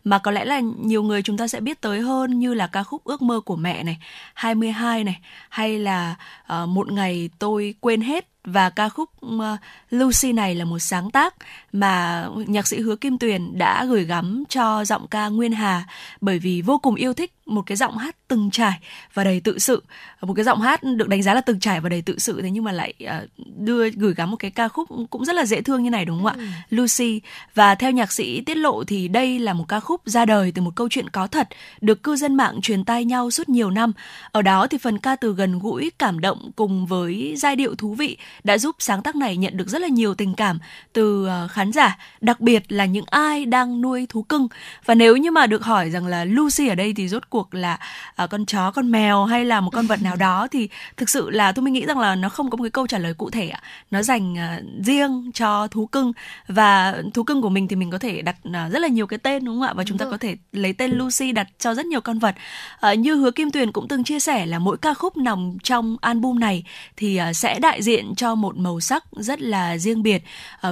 [0.04, 2.84] mà có lẽ là nhiều người chúng ta sẽ biết tới hơn như là ca
[2.84, 3.98] khúc Ước mơ của mẹ này,
[4.34, 6.16] 22 này hay là
[6.66, 9.58] một ngày tôi quên hết và ca khúc ờ,
[9.90, 11.36] Lucy này là một sáng tác
[11.72, 15.84] mà nhạc sĩ Hứa Kim Tuyền đã gửi gắm cho giọng ca Nguyên Hà
[16.22, 18.80] bởi vì vô cùng yêu thích một cái giọng hát từng trải
[19.14, 19.84] và đầy tự sự.
[20.22, 22.50] Một cái giọng hát được đánh giá là từng trải và đầy tự sự thế
[22.52, 25.62] nhưng mà lại uh, đưa gửi gắm một cái ca khúc cũng rất là dễ
[25.62, 26.66] thương như này đúng không ạ?
[26.70, 27.22] Lucy.
[27.56, 30.62] Và theo nhạc sĩ tiết lộ thì đây là một ca khúc ra đời từ
[30.62, 31.48] một câu chuyện có thật
[31.82, 33.92] được cư dân mạng truyền tai nhau suốt nhiều năm.
[34.32, 37.94] Ở đó thì phần ca từ gần gũi cảm động cùng với giai điệu thú
[37.94, 40.60] vị đã giúp sáng tác này nhận được rất là nhiều tình cảm
[40.94, 44.48] từ uh, khán giả, đặc biệt là những ai đang nuôi thú cưng.
[44.86, 47.80] Và nếu như mà được hỏi rằng là Lucy ở đây thì rốt cuộc là
[48.23, 51.30] uh, con chó, con mèo hay là một con vật nào đó thì thực sự
[51.30, 53.30] là tôi mình nghĩ rằng là nó không có một cái câu trả lời cụ
[53.30, 53.62] thể ạ.
[53.92, 56.12] Nó dành uh, riêng cho thú cưng
[56.48, 59.20] và thú cưng của mình thì mình có thể đặt uh, rất là nhiều cái
[59.20, 59.74] tên đúng không ạ?
[59.74, 62.36] Và chúng ta có thể lấy tên Lucy đặt cho rất nhiều con vật.
[62.92, 65.98] Uh, như Hứa Kim Tuyền cũng từng chia sẻ là mỗi ca khúc nằm trong
[66.02, 66.64] album này
[66.98, 70.24] thì uh, sẽ đại diện cho một màu sắc rất là riêng biệt.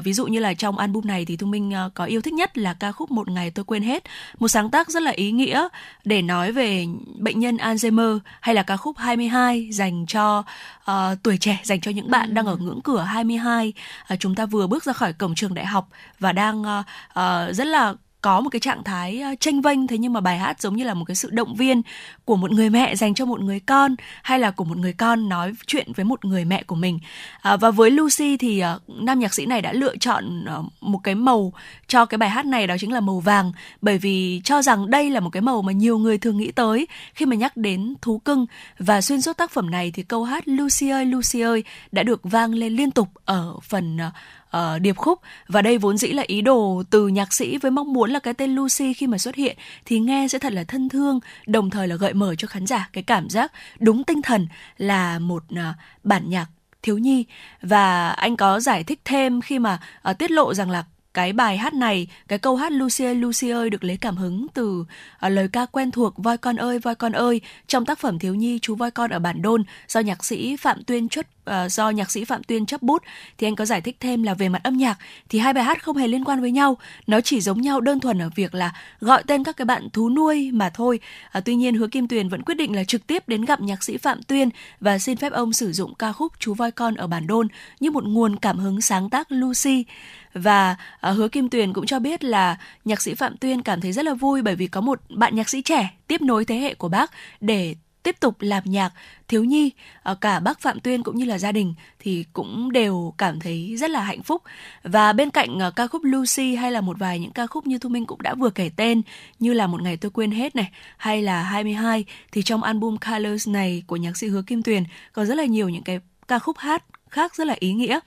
[0.04, 2.58] Ví dụ như là trong album này thì Thu Minh uh, có yêu thích nhất
[2.58, 4.04] là ca khúc Một ngày tôi quên hết,
[4.40, 5.68] một sáng tác rất là ý nghĩa
[6.06, 6.86] để nói về
[7.16, 10.44] bệnh nhân Alzheimer hay là ca khúc 22 dành cho
[10.92, 13.74] uh, tuổi trẻ, dành cho những bạn đang ở ngưỡng cửa 22.
[14.14, 15.90] Uh, chúng ta vừa bước ra khỏi cổng trường đại học
[16.20, 19.98] và đang uh, uh, rất là có một cái trạng thái ờ, tranh vênh thế
[19.98, 21.82] nhưng mà bài hát giống như là một cái sự động viên
[22.26, 25.30] của một người mẹ dành cho một người con hay là của một người con
[25.30, 27.00] nói chuyện với một người mẹ của mình.
[27.42, 31.00] À, và với Lucy thì uh, nam nhạc sĩ này đã lựa chọn uh, một
[31.04, 31.54] cái màu
[31.88, 33.52] cho cái bài hát này đó chính là màu vàng.
[33.82, 36.88] Bởi vì cho rằng đây là một cái màu mà nhiều người thường nghĩ tới
[37.14, 38.46] khi mà nhắc đến thú cưng.
[38.80, 42.22] Và xuyên suốt tác phẩm này thì câu hát Lucy ơi Lucy ơi đã được
[42.24, 44.14] vang lên liên tục ở phần uh,
[44.58, 45.20] uh, điệp khúc.
[45.48, 48.34] Và đây vốn dĩ là ý đồ từ nhạc sĩ với mong muốn là cái
[48.34, 51.88] tên Lucy khi mà xuất hiện thì nghe sẽ thật là thân thương đồng thời
[51.88, 55.60] là gợi mở cho khán giả cái cảm giác đúng tinh thần là một uh,
[56.04, 56.46] bản nhạc
[56.82, 57.26] thiếu nhi.
[57.62, 60.84] Và anh có giải thích thêm khi mà uh, tiết lộ rằng là
[61.14, 64.80] cái bài hát này, cái câu hát Lucia Lucia ơi được lấy cảm hứng từ
[64.80, 68.36] uh, lời ca quen thuộc Voi con ơi, voi con ơi trong tác phẩm thiếu
[68.36, 71.90] nhi Chú voi con ở bản đôn do nhạc sĩ Phạm Tuyên chốt uh, do
[71.90, 73.04] nhạc sĩ Phạm Tuyên chấp bút
[73.38, 74.98] thì anh có giải thích thêm là về mặt âm nhạc
[75.30, 78.00] thì hai bài hát không hề liên quan với nhau, nó chỉ giống nhau đơn
[78.00, 81.00] thuần ở việc là gọi tên các cái bạn thú nuôi mà thôi.
[81.38, 83.84] Uh, tuy nhiên Hứa Kim Tuyền vẫn quyết định là trực tiếp đến gặp nhạc
[83.84, 87.08] sĩ Phạm Tuyên và xin phép ông sử dụng ca khúc Chú voi con ở
[87.08, 87.48] bản đôn
[87.80, 89.86] như một nguồn cảm hứng sáng tác Lucy
[90.34, 90.76] và
[91.10, 94.06] uh, Hứa Kim Tuyền cũng cho biết là nhạc sĩ Phạm Tuyên cảm thấy rất
[94.06, 96.90] là vui bởi vì có một bạn nhạc sĩ trẻ tiếp nối thế hệ của
[96.90, 98.94] bác để tiếp tục làm nhạc
[99.28, 99.72] thiếu nhi.
[100.04, 103.76] À, cả bác Phạm Tuyên cũng như là gia đình thì cũng đều cảm thấy
[103.78, 104.42] rất là hạnh phúc.
[104.84, 107.78] Và bên cạnh à, ca khúc Lucy hay là một vài những ca khúc như
[107.78, 109.02] Thu Minh cũng đã vừa kể tên
[109.40, 113.50] như là một ngày tôi quên hết này hay là 22 thì trong album Colors
[113.50, 116.58] này của nhạc sĩ Hứa Kim Tuyền có rất là nhiều những cái ca khúc
[116.58, 118.00] hát khác rất là ý nghĩa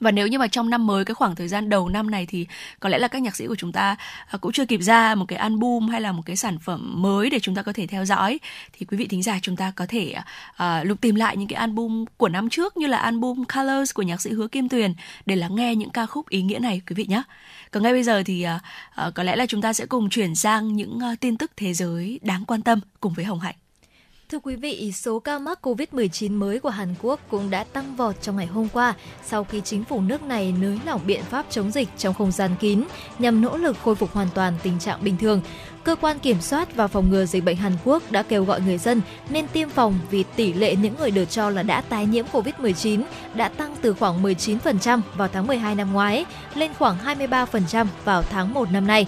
[0.00, 2.46] và nếu như mà trong năm mới cái khoảng thời gian đầu năm này thì
[2.80, 5.24] có lẽ là các nhạc sĩ của chúng ta à, cũng chưa kịp ra một
[5.28, 8.04] cái album hay là một cái sản phẩm mới để chúng ta có thể theo
[8.04, 8.40] dõi
[8.72, 10.14] thì quý vị thính giả chúng ta có thể
[10.62, 14.02] uh, lục tìm lại những cái album của năm trước như là album Colors của
[14.02, 14.94] nhạc sĩ Hứa Kim Tuyền
[15.26, 17.22] để lắng nghe những ca khúc ý nghĩa này quý vị nhé.
[17.70, 20.34] Còn ngay bây giờ thì uh, uh, có lẽ là chúng ta sẽ cùng chuyển
[20.34, 23.54] sang những uh, tin tức thế giới đáng quan tâm cùng với Hồng Hạnh.
[24.30, 28.22] Thưa quý vị, số ca mắc COVID-19 mới của Hàn Quốc cũng đã tăng vọt
[28.22, 28.94] trong ngày hôm qua
[29.26, 32.50] sau khi chính phủ nước này nới lỏng biện pháp chống dịch trong không gian
[32.60, 32.84] kín
[33.18, 35.40] nhằm nỗ lực khôi phục hoàn toàn tình trạng bình thường.
[35.84, 38.78] Cơ quan kiểm soát và phòng ngừa dịch bệnh Hàn Quốc đã kêu gọi người
[38.78, 42.26] dân nên tiêm phòng vì tỷ lệ những người được cho là đã tái nhiễm
[42.32, 43.02] COVID-19
[43.34, 48.54] đã tăng từ khoảng 19% vào tháng 12 năm ngoái lên khoảng 23% vào tháng
[48.54, 49.06] 1 năm nay.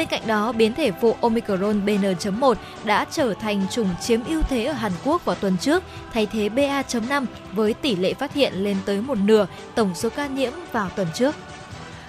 [0.00, 4.64] Bên cạnh đó, biến thể phụ Omicron BN.1 đã trở thành chủng chiếm ưu thế
[4.64, 5.82] ở Hàn Quốc vào tuần trước,
[6.12, 10.26] thay thế BA.5 với tỷ lệ phát hiện lên tới một nửa tổng số ca
[10.26, 11.34] nhiễm vào tuần trước.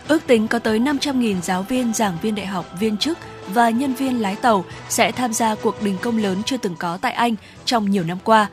[0.08, 3.94] Ước tính có tới 500.000 giáo viên, giảng viên đại học, viên chức và nhân
[3.94, 7.36] viên lái tàu sẽ tham gia cuộc đình công lớn chưa từng có tại Anh
[7.66, 8.48] trong nhiều năm qua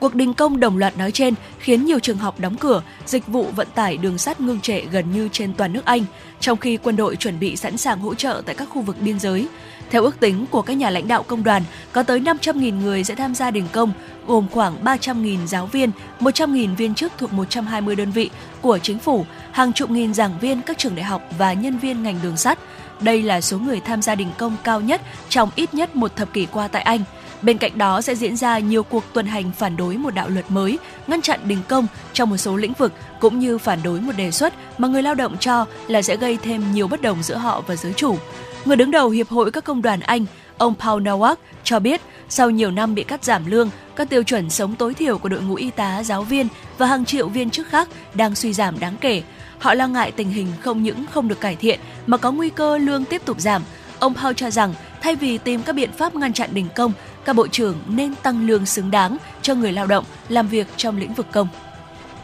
[0.00, 3.46] Cuộc đình công đồng loạt nói trên khiến nhiều trường học đóng cửa, dịch vụ
[3.56, 6.04] vận tải đường sắt ngưng trệ gần như trên toàn nước Anh,
[6.40, 9.18] trong khi quân đội chuẩn bị sẵn sàng hỗ trợ tại các khu vực biên
[9.18, 9.48] giới.
[9.90, 13.14] Theo ước tính của các nhà lãnh đạo công đoàn, có tới 500.000 người sẽ
[13.14, 13.92] tham gia đình công,
[14.26, 18.30] gồm khoảng 300.000 giáo viên, 100.000 viên chức thuộc 120 đơn vị
[18.60, 22.02] của chính phủ, hàng chục nghìn giảng viên các trường đại học và nhân viên
[22.02, 22.58] ngành đường sắt.
[23.00, 26.32] Đây là số người tham gia đình công cao nhất trong ít nhất một thập
[26.32, 27.00] kỷ qua tại Anh–
[27.42, 30.50] Bên cạnh đó sẽ diễn ra nhiều cuộc tuần hành phản đối một đạo luật
[30.50, 34.12] mới, ngăn chặn đình công trong một số lĩnh vực cũng như phản đối một
[34.16, 37.36] đề xuất mà người lao động cho là sẽ gây thêm nhiều bất đồng giữa
[37.36, 38.16] họ và giới chủ.
[38.64, 40.26] Người đứng đầu Hiệp hội các công đoàn Anh,
[40.58, 44.50] ông Paul Nowak cho biết sau nhiều năm bị cắt giảm lương, các tiêu chuẩn
[44.50, 47.68] sống tối thiểu của đội ngũ y tá, giáo viên và hàng triệu viên chức
[47.68, 49.22] khác đang suy giảm đáng kể.
[49.58, 52.78] Họ lo ngại tình hình không những không được cải thiện mà có nguy cơ
[52.78, 53.62] lương tiếp tục giảm.
[53.98, 56.92] Ông Paul cho rằng thay vì tìm các biện pháp ngăn chặn đình công
[57.26, 60.96] các bộ trưởng nên tăng lương xứng đáng cho người lao động làm việc trong
[60.96, 61.48] lĩnh vực công.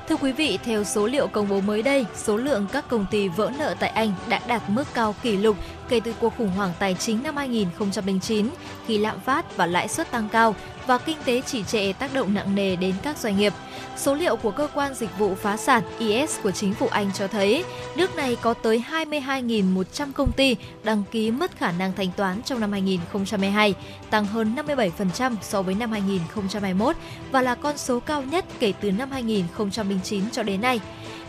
[0.09, 3.29] Thưa quý vị, theo số liệu công bố mới đây, số lượng các công ty
[3.29, 5.57] vỡ nợ tại Anh đã đạt mức cao kỷ lục
[5.93, 8.49] kể từ cuộc khủng hoảng tài chính năm 2009
[8.87, 10.55] khi lạm phát và lãi suất tăng cao
[10.87, 13.53] và kinh tế chỉ trệ tác động nặng nề đến các doanh nghiệp.
[13.97, 17.29] Số liệu của cơ quan dịch vụ phá sản IS của chính phủ Anh cho
[17.29, 17.65] thấy
[17.97, 22.61] nước này có tới 22.100 công ty đăng ký mất khả năng thanh toán trong
[22.61, 23.75] năm 2022,
[24.11, 26.97] tăng hơn 57% so với năm 2021
[27.31, 30.81] và là con số cao nhất kể từ năm 2009 cho đến nay.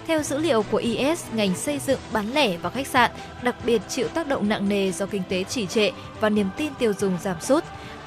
[0.07, 3.81] Theo dữ liệu của IS, ngành xây dựng, bán lẻ và khách sạn đặc biệt
[3.89, 7.17] chịu tác động nặng nề do kinh tế trì trệ và niềm tin tiêu dùng
[7.21, 7.63] giảm sút.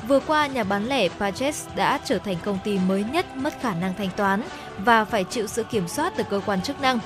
[0.09, 3.74] Vừa qua, nhà bán lẻ Pages đã trở thành công ty mới nhất mất khả
[3.74, 4.42] năng thanh toán
[4.78, 6.99] và phải chịu sự kiểm soát từ cơ quan chức năng.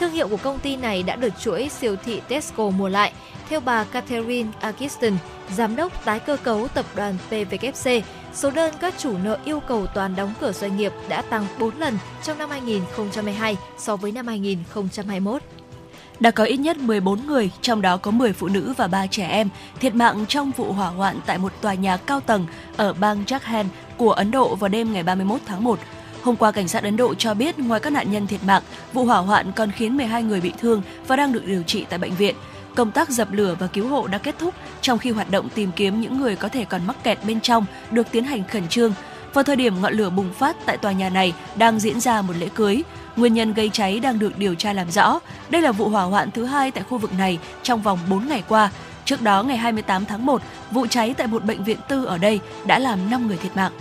[0.00, 3.12] Thương hiệu của công ty này đã được chuỗi siêu thị Tesco mua lại.
[3.48, 5.12] Theo bà Catherine Agiston,
[5.56, 8.00] giám đốc tái cơ cấu tập đoàn PVFC,
[8.34, 11.78] số đơn các chủ nợ yêu cầu toàn đóng cửa doanh nghiệp đã tăng 4
[11.78, 15.42] lần trong năm 2022 so với năm 2021
[16.20, 19.26] đã có ít nhất 14 người, trong đó có 10 phụ nữ và 3 trẻ
[19.26, 19.48] em,
[19.80, 23.64] thiệt mạng trong vụ hỏa hoạn tại một tòa nhà cao tầng ở bang Jharkhand
[23.96, 25.78] của Ấn Độ vào đêm ngày 31 tháng 1.
[26.22, 29.04] Hôm qua, cảnh sát Ấn Độ cho biết ngoài các nạn nhân thiệt mạng, vụ
[29.04, 32.14] hỏa hoạn còn khiến 12 người bị thương và đang được điều trị tại bệnh
[32.14, 32.34] viện.
[32.76, 35.70] Công tác dập lửa và cứu hộ đã kết thúc, trong khi hoạt động tìm
[35.76, 38.92] kiếm những người có thể còn mắc kẹt bên trong được tiến hành khẩn trương.
[39.34, 42.34] Vào thời điểm ngọn lửa bùng phát tại tòa nhà này đang diễn ra một
[42.38, 42.82] lễ cưới,
[43.16, 45.20] Nguyên nhân gây cháy đang được điều tra làm rõ.
[45.48, 48.42] Đây là vụ hỏa hoạn thứ hai tại khu vực này trong vòng 4 ngày
[48.48, 48.70] qua.
[49.04, 52.40] Trước đó ngày 28 tháng 1, vụ cháy tại một bệnh viện tư ở đây
[52.66, 53.72] đã làm 5 người thiệt mạng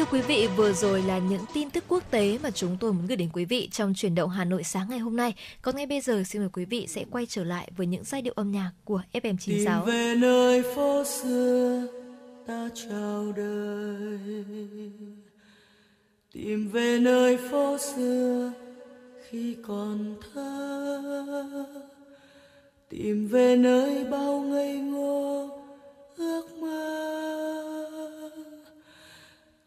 [0.00, 3.06] thưa quý vị, vừa rồi là những tin tức quốc tế mà chúng tôi muốn
[3.06, 5.34] gửi đến quý vị trong chuyển động Hà Nội sáng ngày hôm nay.
[5.62, 8.22] Còn ngay bây giờ xin mời quý vị sẽ quay trở lại với những giai
[8.22, 9.84] điệu âm nhạc của FM96.
[9.84, 11.86] Tìm về nơi phố xưa
[12.46, 14.18] ta chào đời.
[16.32, 18.52] Tìm về nơi phố xưa
[19.30, 21.66] khi còn thơ.
[22.88, 25.48] Tìm về nơi bao ngây ngô
[26.16, 27.69] ước mơ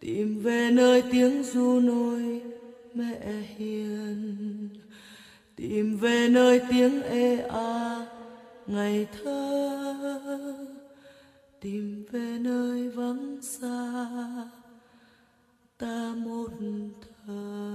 [0.03, 2.41] tìm về nơi tiếng ru nôi,
[2.93, 4.69] mẹ hiền.
[5.55, 8.05] Tìm về nơi tiếng ê a,
[8.67, 10.65] ngày thơ.
[11.61, 14.07] Tìm về nơi vắng xa,
[15.77, 16.51] ta một
[17.25, 17.73] thời.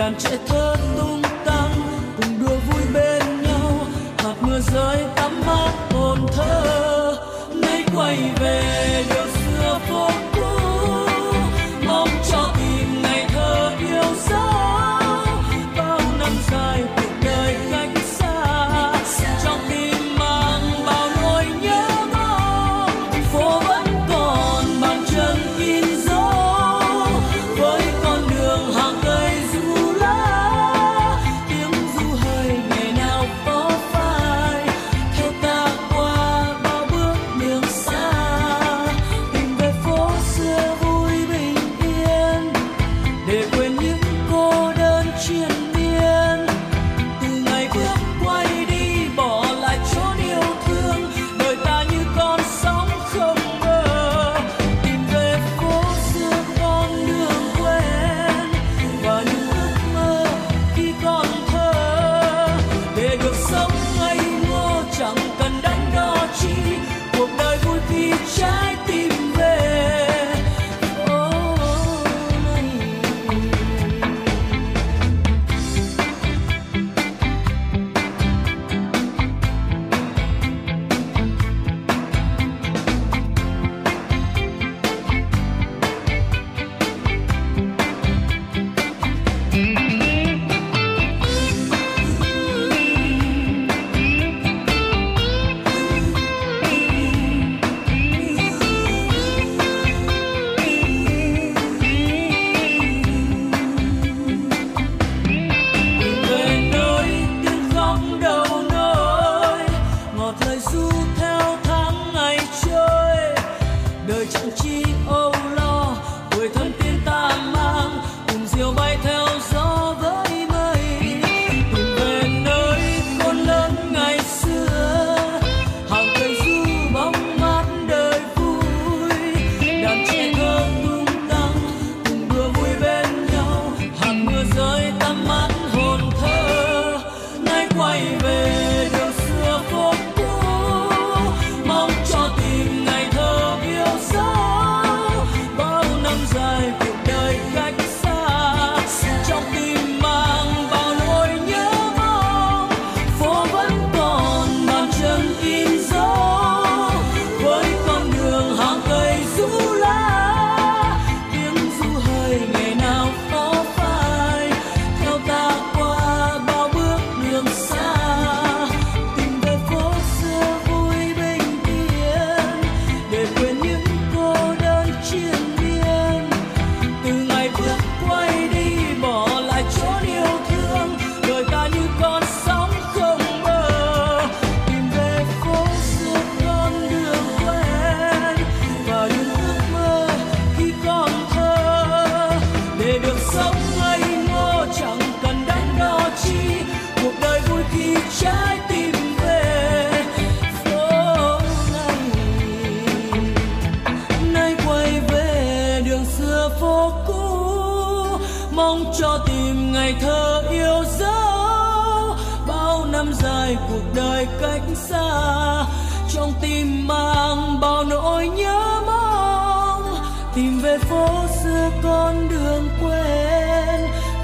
[0.00, 1.72] đàn trẻ thơ tung tăng,
[2.16, 3.86] cùng đùa vui bên nhau,
[4.18, 7.16] hạt mưa rơi tắm mát hồn thơ,
[7.54, 9.24] nay quay về điều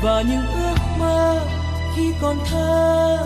[0.03, 1.41] và những ước mơ
[1.97, 3.19] khi còn thơ.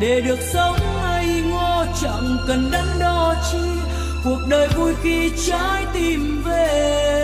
[0.00, 3.58] Để được sống ngây ngô, chẳng cần đắn đo chi.
[4.24, 7.23] Cuộc đời vui khi trái tim về.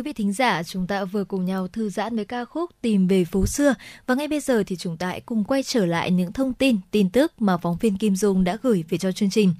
[0.00, 3.06] Quý vị thính giả, chúng ta vừa cùng nhau thư giãn với ca khúc Tìm
[3.06, 3.74] về phố xưa
[4.06, 6.76] và ngay bây giờ thì chúng ta hãy cùng quay trở lại những thông tin,
[6.90, 9.54] tin tức mà phóng viên Kim Dung đã gửi về cho chương trình.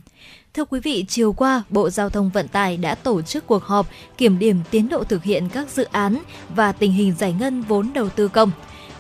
[0.55, 3.88] Thưa quý vị, chiều qua, Bộ Giao thông Vận tải đã tổ chức cuộc họp
[4.16, 6.18] kiểm điểm tiến độ thực hiện các dự án
[6.55, 8.51] và tình hình giải ngân vốn đầu tư công.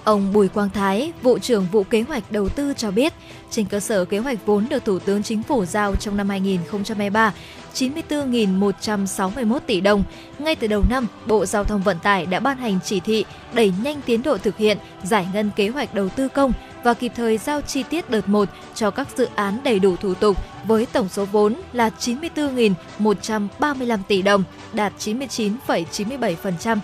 [0.04, 3.12] Ông Bùi Quang Thái, vụ trưởng vụ kế hoạch đầu tư cho biết,
[3.50, 7.34] trên cơ sở kế hoạch vốn được Thủ tướng Chính phủ giao trong năm 2023,
[7.74, 10.04] 94.161 tỷ đồng.
[10.38, 13.72] Ngay từ đầu năm, Bộ Giao thông Vận tải đã ban hành chỉ thị đẩy
[13.82, 16.52] nhanh tiến độ thực hiện, giải ngân kế hoạch đầu tư công
[16.82, 20.14] và kịp thời giao chi tiết đợt 1 cho các dự án đầy đủ thủ
[20.14, 26.78] tục với tổng số vốn là 94.135 tỷ đồng, đạt 99,97%.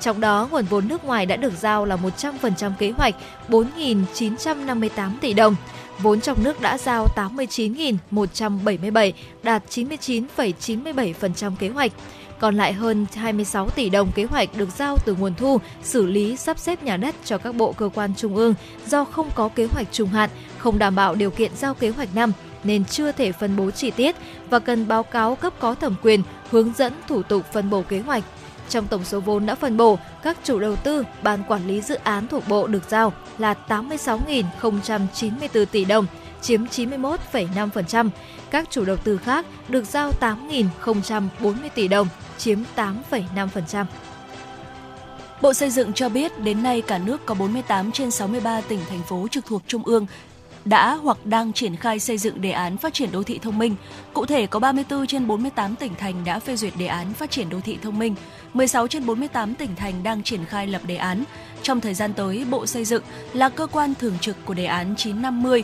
[0.00, 3.14] Trong đó, nguồn vốn nước ngoài đã được giao là 100% kế hoạch
[3.48, 5.56] 4.958 tỷ đồng.
[5.98, 11.92] Vốn trong nước đã giao 89.177, đạt 99,97% kế hoạch.
[12.38, 16.36] Còn lại hơn 26 tỷ đồng kế hoạch được giao từ nguồn thu xử lý
[16.36, 18.54] sắp xếp nhà đất cho các bộ cơ quan trung ương
[18.86, 22.14] do không có kế hoạch trung hạn, không đảm bảo điều kiện giao kế hoạch
[22.14, 22.32] năm
[22.64, 24.16] nên chưa thể phân bố chi tiết
[24.50, 28.00] và cần báo cáo cấp có thẩm quyền hướng dẫn thủ tục phân bổ kế
[28.00, 28.24] hoạch
[28.68, 31.94] trong tổng số vốn đã phân bổ, các chủ đầu tư, ban quản lý dự
[31.94, 36.06] án thuộc bộ được giao là 86.094 tỷ đồng,
[36.40, 38.10] chiếm 91,5%.
[38.50, 42.08] Các chủ đầu tư khác được giao 8.040 tỷ đồng,
[42.38, 43.84] chiếm 8,5%.
[45.42, 49.02] Bộ Xây dựng cho biết đến nay cả nước có 48 trên 63 tỉnh thành
[49.02, 50.06] phố trực thuộc trung ương
[50.66, 53.76] đã hoặc đang triển khai xây dựng đề án phát triển đô thị thông minh.
[54.12, 57.48] Cụ thể có 34 trên 48 tỉnh thành đã phê duyệt đề án phát triển
[57.48, 58.14] đô thị thông minh,
[58.54, 61.24] 16 trên 48 tỉnh thành đang triển khai lập đề án.
[61.62, 63.02] Trong thời gian tới, Bộ Xây dựng
[63.32, 65.62] là cơ quan thường trực của đề án 950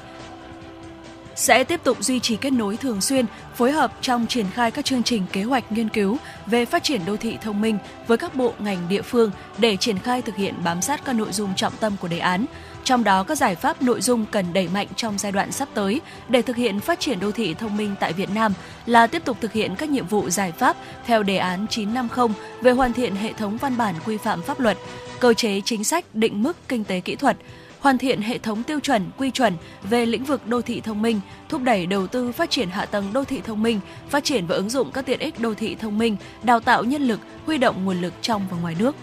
[1.35, 4.85] sẽ tiếp tục duy trì kết nối thường xuyên, phối hợp trong triển khai các
[4.85, 8.35] chương trình kế hoạch nghiên cứu về phát triển đô thị thông minh với các
[8.35, 11.73] bộ ngành địa phương để triển khai thực hiện bám sát các nội dung trọng
[11.81, 12.47] tâm của đề án.
[12.85, 16.01] Trong đó các giải pháp nội dung cần đẩy mạnh trong giai đoạn sắp tới
[16.29, 18.53] để thực hiện phát triển đô thị thông minh tại Việt Nam
[18.87, 20.77] là tiếp tục thực hiện các nhiệm vụ giải pháp
[21.07, 22.29] theo đề án 950
[22.61, 24.79] về hoàn thiện hệ thống văn bản quy phạm pháp luật,
[25.21, 27.37] cơ chế chính sách định mức kinh tế kỹ thuật,
[27.81, 31.21] hoàn thiện hệ thống tiêu chuẩn, quy chuẩn về lĩnh vực đô thị thông minh,
[31.49, 34.55] thúc đẩy đầu tư phát triển hạ tầng đô thị thông minh, phát triển và
[34.57, 37.85] ứng dụng các tiện ích đô thị thông minh, đào tạo nhân lực, huy động
[37.85, 38.97] nguồn lực trong và ngoài nước.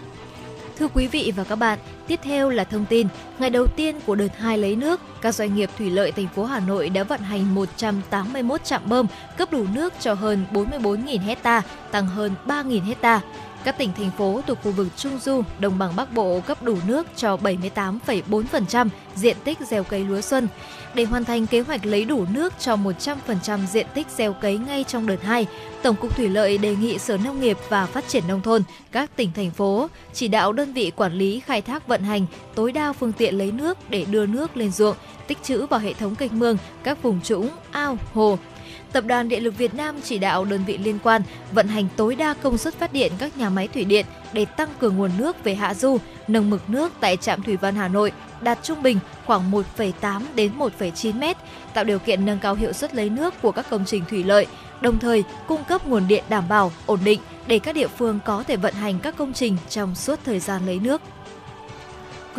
[0.80, 3.08] Thưa quý vị và các bạn, tiếp theo là thông tin.
[3.40, 6.46] Ngày đầu tiên của đợt 2 lấy nước, các doanh nghiệp thủy lợi thành phố
[6.46, 9.08] Hà Nội đã vận hành 181 trạm bơm
[9.38, 11.62] cấp đủ nước cho hơn 44.000 hecta,
[11.92, 13.22] tăng hơn 3.000 hecta.
[13.64, 16.78] Các tỉnh thành phố thuộc khu vực Trung Du, Đồng bằng Bắc Bộ cấp đủ
[16.88, 20.48] nước cho 78,4% diện tích gieo cấy lúa xuân.
[20.94, 24.84] Để hoàn thành kế hoạch lấy đủ nước cho 100% diện tích gieo cấy ngay
[24.88, 25.48] trong đợt 2,
[25.82, 29.16] Tổng cục Thủy lợi đề nghị Sở Nông nghiệp và Phát triển Nông thôn, các
[29.16, 32.94] tỉnh, thành phố chỉ đạo đơn vị quản lý khai thác vận hành tối đa
[32.94, 34.96] phương tiện lấy nước để đưa nước lên ruộng,
[35.28, 38.38] tích trữ vào hệ thống kênh mương, các vùng trũng, ao, hồ,
[38.92, 41.22] Tập đoàn Điện lực Việt Nam chỉ đạo đơn vị liên quan
[41.52, 44.70] vận hành tối đa công suất phát điện các nhà máy thủy điện để tăng
[44.80, 48.12] cường nguồn nước về hạ du, nâng mực nước tại trạm thủy văn Hà Nội
[48.42, 51.38] đạt trung bình khoảng 1,8 đến 1,9 m,
[51.74, 54.48] tạo điều kiện nâng cao hiệu suất lấy nước của các công trình thủy lợi,
[54.82, 58.44] đồng thời cung cấp nguồn điện đảm bảo, ổn định để các địa phương có
[58.44, 61.02] thể vận hành các công trình trong suốt thời gian lấy nước.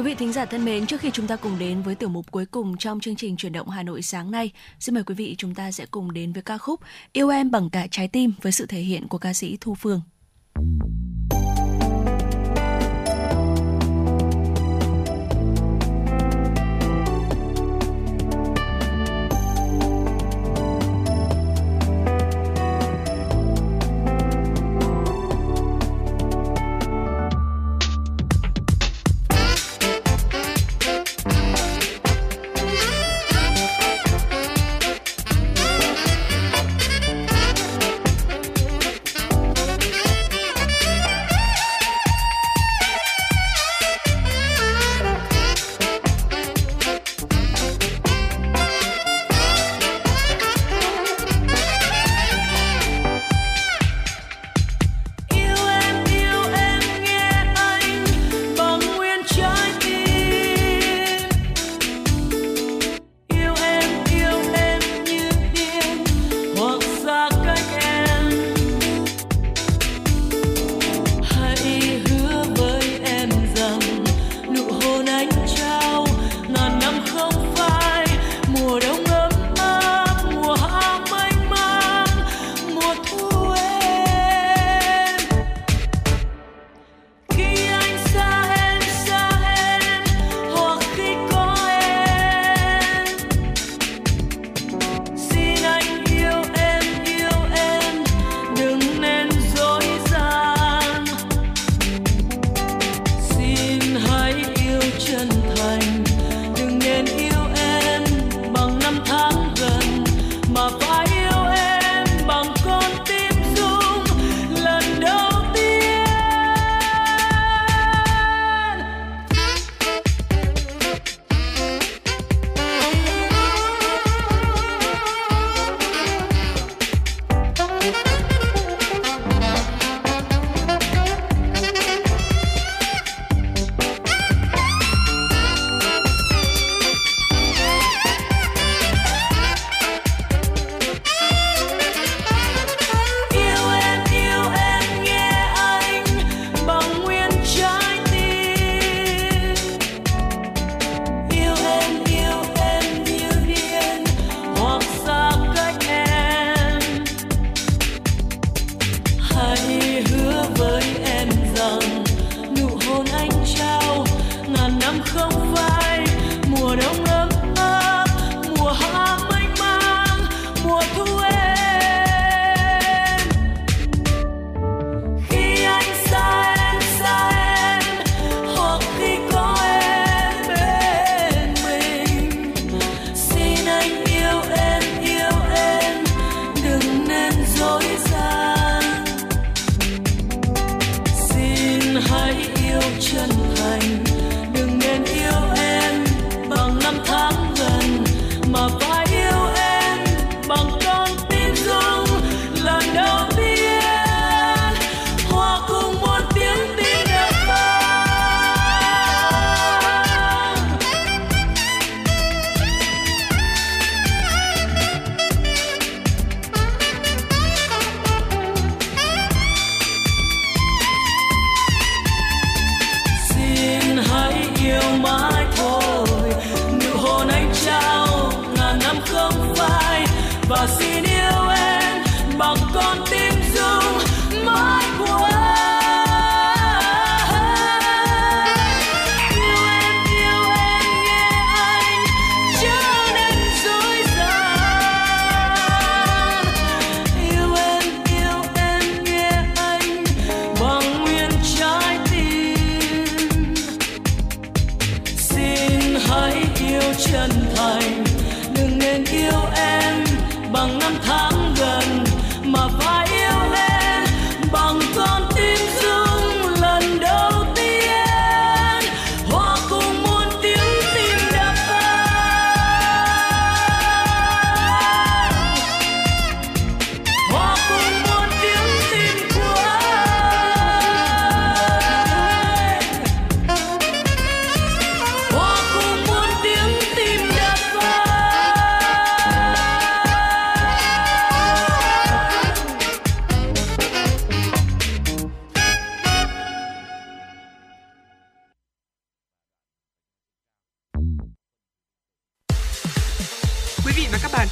[0.00, 2.30] Quý vị thính giả thân mến, trước khi chúng ta cùng đến với tiểu mục
[2.30, 5.34] cuối cùng trong chương trình chuyển động Hà Nội sáng nay, xin mời quý vị
[5.38, 6.80] chúng ta sẽ cùng đến với ca khúc
[7.12, 10.00] Yêu em bằng cả trái tim với sự thể hiện của ca sĩ Thu Phương.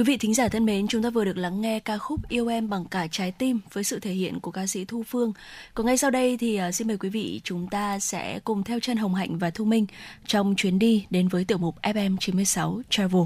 [0.00, 2.48] Quý vị thính giả thân mến, chúng ta vừa được lắng nghe ca khúc Yêu
[2.48, 5.32] Em Bằng Cả Trái Tim với sự thể hiện của ca sĩ Thu Phương.
[5.74, 8.80] Còn ngay sau đây thì à, xin mời quý vị chúng ta sẽ cùng theo
[8.80, 9.86] chân Hồng Hạnh và Thu Minh
[10.26, 13.22] trong chuyến đi đến với tiểu mục FM96 Travel.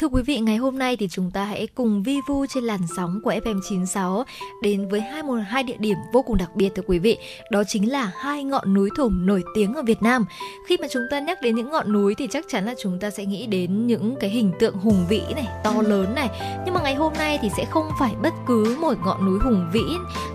[0.00, 2.80] Thưa quý vị, ngày hôm nay thì chúng ta hãy cùng vi vu trên làn
[2.96, 4.24] sóng của FM96
[4.62, 7.18] đến với hai một hai địa điểm vô cùng đặc biệt thưa quý vị.
[7.50, 10.24] Đó chính là hai ngọn núi thủng nổi tiếng ở Việt Nam.
[10.68, 13.10] Khi mà chúng ta nhắc đến những ngọn núi thì chắc chắn là chúng ta
[13.10, 16.28] sẽ nghĩ đến những cái hình tượng hùng vĩ này, to lớn này.
[16.64, 19.70] Nhưng mà ngày hôm nay thì sẽ không phải bất cứ một ngọn núi hùng
[19.72, 19.84] vĩ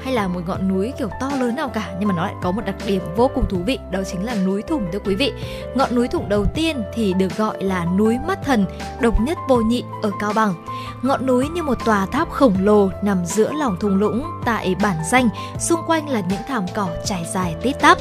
[0.02, 2.52] hay là một ngọn núi kiểu to lớn nào cả, nhưng mà nó lại có
[2.52, 5.32] một đặc điểm vô cùng thú vị, đó chính là núi thủng thưa quý vị.
[5.76, 8.66] Ngọn núi thủng đầu tiên thì được gọi là núi Mắt Thần,
[9.02, 10.54] độc nhất vô nhị ở Cao Bằng.
[11.02, 14.98] Ngọn núi như một tòa tháp khổng lồ nằm giữa lòng thung lũng tại bản
[15.12, 15.30] danh,
[15.60, 17.98] xung quanh là những thảm cỏ trải dài tít tắp.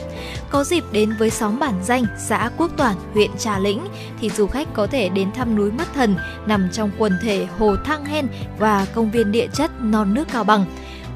[0.51, 3.81] Có dịp đến với xóm bản danh, xã Quốc toàn huyện Trà Lĩnh
[4.21, 7.77] thì du khách có thể đến thăm núi Mắt Thần nằm trong quần thể Hồ
[7.85, 8.29] Thang Hen
[8.59, 10.65] và công viên địa chất non nước Cao Bằng.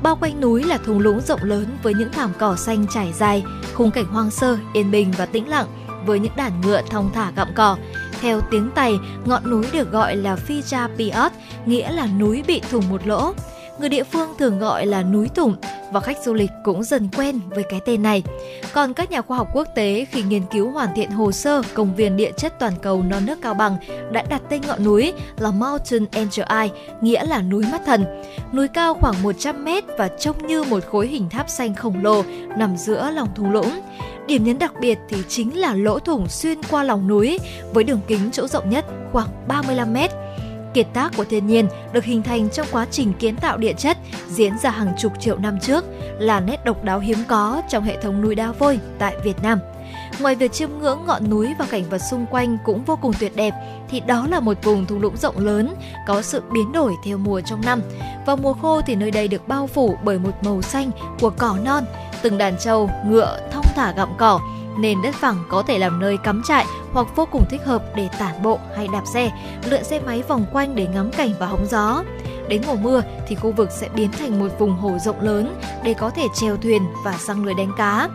[0.03, 3.45] Bao quanh núi là thung lũng rộng lớn với những thảm cỏ xanh trải dài,
[3.75, 5.67] khung cảnh hoang sơ, yên bình và tĩnh lặng
[6.07, 7.77] với những đàn ngựa thong thả gặm cỏ.
[8.21, 11.33] Theo tiếng Tày, ngọn núi được gọi là Fija Piot,
[11.67, 13.33] nghĩa là núi bị thủng một lỗ.
[13.79, 15.57] Người địa phương thường gọi là núi thủng
[15.93, 18.23] và khách du lịch cũng dần quen với cái tên này.
[18.73, 21.95] Còn các nhà khoa học quốc tế khi nghiên cứu hoàn thiện hồ sơ công
[21.95, 23.77] viên địa chất toàn cầu non nước Cao Bằng
[24.13, 26.69] đã đặt tên ngọn núi là Mountain Angel Eye,
[27.01, 28.05] nghĩa là núi mắt thần.
[28.53, 32.23] Núi cao khoảng 100 mét và trông như một khối hình tháp xanh khổng lồ
[32.57, 33.81] nằm giữa lòng thung lũng.
[34.27, 37.39] Điểm nhấn đặc biệt thì chính là lỗ thủng xuyên qua lòng núi
[37.75, 40.11] với đường kính chỗ rộng nhất khoảng 35 mét.
[40.77, 43.97] Kiệt tác của thiên nhiên được hình thành trong quá trình kiến tạo địa chất
[44.29, 45.85] diễn ra hàng chục triệu năm trước
[46.19, 49.59] là nét độc đáo hiếm có trong hệ thống núi đá vôi tại Việt Nam.
[50.21, 53.37] Ngoài việc chiêm ngưỡng ngọn núi và cảnh vật xung quanh cũng vô cùng tuyệt
[53.37, 53.55] đẹp,
[53.89, 55.75] thì đó là một vùng thung lũng rộng lớn,
[56.07, 57.83] có sự biến đổi theo mùa trong năm.
[58.27, 61.59] Vào mùa khô thì nơi đây được bao phủ bởi một màu xanh của cỏ
[61.65, 61.85] non,
[62.23, 64.41] từng đàn trâu, ngựa thong thả gặm cỏ,
[64.79, 68.09] nên đất phẳng có thể làm nơi cắm trại hoặc vô cùng thích hợp để
[68.19, 69.31] tản bộ hay đạp xe,
[69.71, 72.03] lượn xe máy vòng quanh để ngắm cảnh và hóng gió.
[72.49, 75.95] Đến mùa mưa thì khu vực sẽ biến thành một vùng hồ rộng lớn để
[75.95, 78.09] có thể chèo thuyền và sang lưới đánh cá.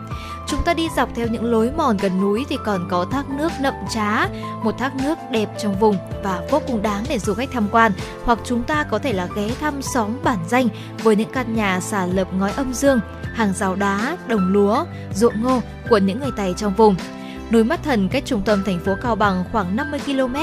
[0.46, 3.52] Chúng ta đi dọc theo những lối mòn gần núi thì còn có thác nước
[3.60, 4.28] Nậm Trá,
[4.62, 7.92] một thác nước đẹp trong vùng và vô cùng đáng để du khách tham quan.
[8.24, 10.68] Hoặc chúng ta có thể là ghé thăm xóm bản danh
[11.02, 13.00] với những căn nhà xà lợp ngói âm dương,
[13.34, 15.60] hàng rào đá, đồng lúa, ruộng ngô
[15.90, 16.94] của những người Tày trong vùng.
[17.50, 20.36] Núi Mắt Thần cách trung tâm thành phố Cao Bằng khoảng 50 km,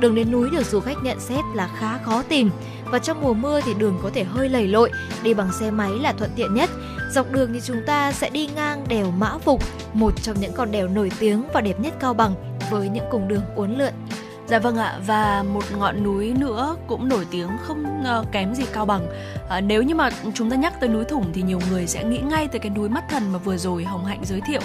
[0.00, 2.50] đường đến núi được du khách nhận xét là khá khó tìm
[2.94, 4.90] và trong mùa mưa thì đường có thể hơi lầy lội,
[5.22, 6.70] đi bằng xe máy là thuận tiện nhất.
[7.10, 10.72] Dọc đường thì chúng ta sẽ đi ngang đèo Mã Phục, một trong những con
[10.72, 12.34] đèo nổi tiếng và đẹp nhất Cao Bằng
[12.70, 13.92] với những cung đường uốn lượn.
[14.46, 18.86] Dạ vâng ạ và một ngọn núi nữa cũng nổi tiếng không kém gì Cao
[18.86, 19.06] Bằng.
[19.48, 22.18] À, nếu như mà chúng ta nhắc tới núi Thủng thì nhiều người sẽ nghĩ
[22.18, 24.60] ngay tới cái núi Mắt Thần mà vừa rồi Hồng Hạnh giới thiệu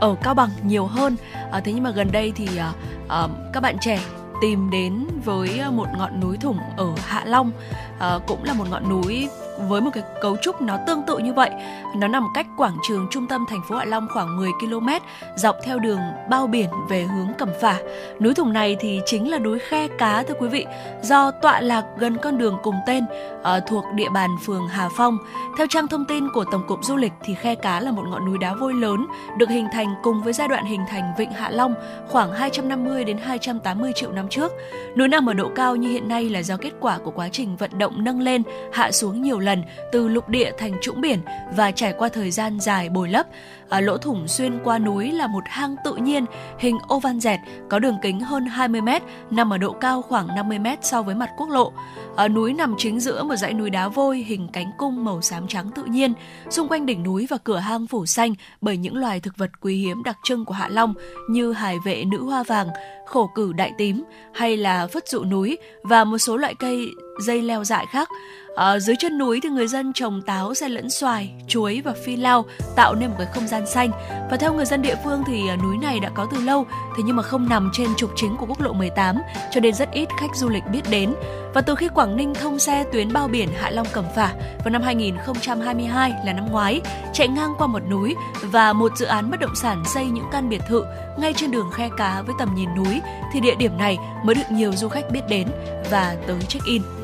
[0.00, 1.16] ở Cao Bằng nhiều hơn.
[1.52, 2.72] À, thế nhưng mà gần đây thì à,
[3.08, 4.00] à, các bạn trẻ
[4.40, 7.52] tìm đến với ờ, một ngọn núi Thủng ở Hạ Long,
[7.98, 9.28] à, cũng là một ngọn núi
[9.68, 11.50] với một cái cấu trúc nó tương tự như vậy.
[11.96, 14.88] Nó nằm cách quảng trường trung tâm thành phố Hạ Long khoảng 10 km,
[15.36, 16.00] dọc theo đường
[16.30, 17.76] bao biển về hướng Cẩm Phả.
[18.20, 20.66] Núi Thùng này thì chính là núi Khe Cá thưa quý vị,
[21.02, 23.04] do tọa lạc gần con đường cùng tên
[23.40, 25.18] uh, thuộc địa bàn phường Hà Phong.
[25.58, 28.26] Theo trang thông tin của Tổng cục Du lịch thì Khe Cá là một ngọn
[28.26, 29.06] núi đá vôi lớn
[29.38, 31.74] được hình thành cùng với giai đoạn hình thành Vịnh Hạ Long
[32.08, 34.52] khoảng 250 đến 280 triệu năm trước.
[34.96, 37.56] Núi nằm ở độ cao như hiện nay là do kết quả của quá trình
[37.56, 38.42] vận động nâng lên,
[38.72, 39.49] hạ xuống nhiều lần
[39.92, 41.18] từ lục địa thành trũng biển
[41.56, 43.26] và trải qua thời gian dài bồi lấp.
[43.68, 46.24] À, lỗ thủng xuyên qua núi là một hang tự nhiên
[46.58, 48.88] hình oval dẹt có đường kính hơn 20 m,
[49.30, 51.72] nằm ở độ cao khoảng 50 m so với mặt quốc lộ.
[52.16, 55.48] À, núi nằm chính giữa một dãy núi đá vôi hình cánh cung màu xám
[55.48, 56.12] trắng tự nhiên.
[56.50, 59.76] Xung quanh đỉnh núi và cửa hang phủ xanh bởi những loài thực vật quý
[59.76, 60.94] hiếm đặc trưng của Hạ Long
[61.28, 62.68] như hải vệ nữ hoa vàng,
[63.06, 66.88] khổ cử đại tím hay là phất dụ núi và một số loại cây
[67.20, 68.08] dây leo dại khác.
[68.54, 72.16] À, dưới chân núi thì người dân trồng táo, xen lẫn xoài, chuối và phi
[72.16, 72.44] lao
[72.76, 73.90] tạo nên một cái không gian xanh.
[74.30, 77.02] Và theo người dân địa phương thì à, núi này đã có từ lâu, thế
[77.06, 79.16] nhưng mà không nằm trên trục chính của quốc lộ 18
[79.50, 81.14] cho nên rất ít khách du lịch biết đến.
[81.54, 84.34] Và từ khi Quảng Ninh thông xe tuyến bao biển Hạ Long Cẩm Phả
[84.64, 86.80] vào năm 2022 là năm ngoái,
[87.12, 90.48] chạy ngang qua một núi và một dự án bất động sản xây những căn
[90.48, 90.84] biệt thự
[91.18, 93.00] ngay trên đường khe cá với tầm nhìn núi
[93.32, 95.48] thì địa điểm này mới được nhiều du khách biết đến
[95.90, 96.99] và tới check-in.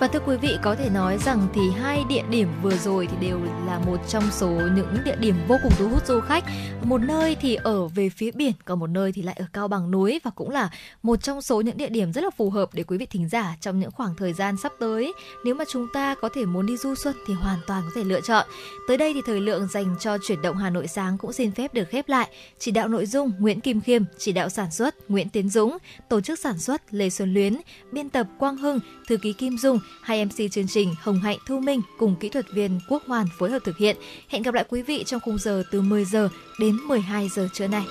[0.00, 3.16] Và thưa quý vị có thể nói rằng thì hai địa điểm vừa rồi thì
[3.26, 6.44] đều là một trong số những địa điểm vô cùng thu hút du khách.
[6.82, 9.90] Một nơi thì ở về phía biển, còn một nơi thì lại ở cao bằng
[9.90, 10.70] núi và cũng là
[11.02, 13.56] một trong số những địa điểm rất là phù hợp để quý vị thính giả
[13.60, 15.12] trong những khoảng thời gian sắp tới.
[15.44, 18.04] Nếu mà chúng ta có thể muốn đi du xuân thì hoàn toàn có thể
[18.04, 18.46] lựa chọn.
[18.88, 21.74] Tới đây thì thời lượng dành cho chuyển động Hà Nội sáng cũng xin phép
[21.74, 22.28] được khép lại.
[22.58, 25.78] Chỉ đạo nội dung Nguyễn Kim Khiêm, chỉ đạo sản xuất Nguyễn Tiến Dũng,
[26.08, 27.56] tổ chức sản xuất Lê Xuân Luyến,
[27.92, 31.60] biên tập Quang Hưng, thư ký Kim Dung Hai MC chương trình Hồng Hạnh, Thu
[31.60, 33.96] Minh cùng kỹ thuật viên Quốc Hoàn phối hợp thực hiện.
[34.28, 36.28] Hẹn gặp lại quý vị trong khung giờ từ 10 giờ
[36.60, 37.84] đến 12 giờ trưa nay.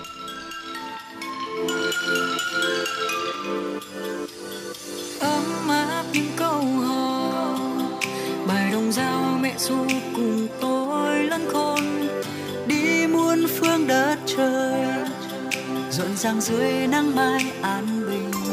[5.19, 7.57] ấm áp những câu hò,
[8.47, 11.79] bài đồng dao mẹ ru cùng tôi lớn khôn
[12.67, 14.85] đi muôn phương đất trời,
[15.91, 18.44] rộn ràng dưới nắng mai an bình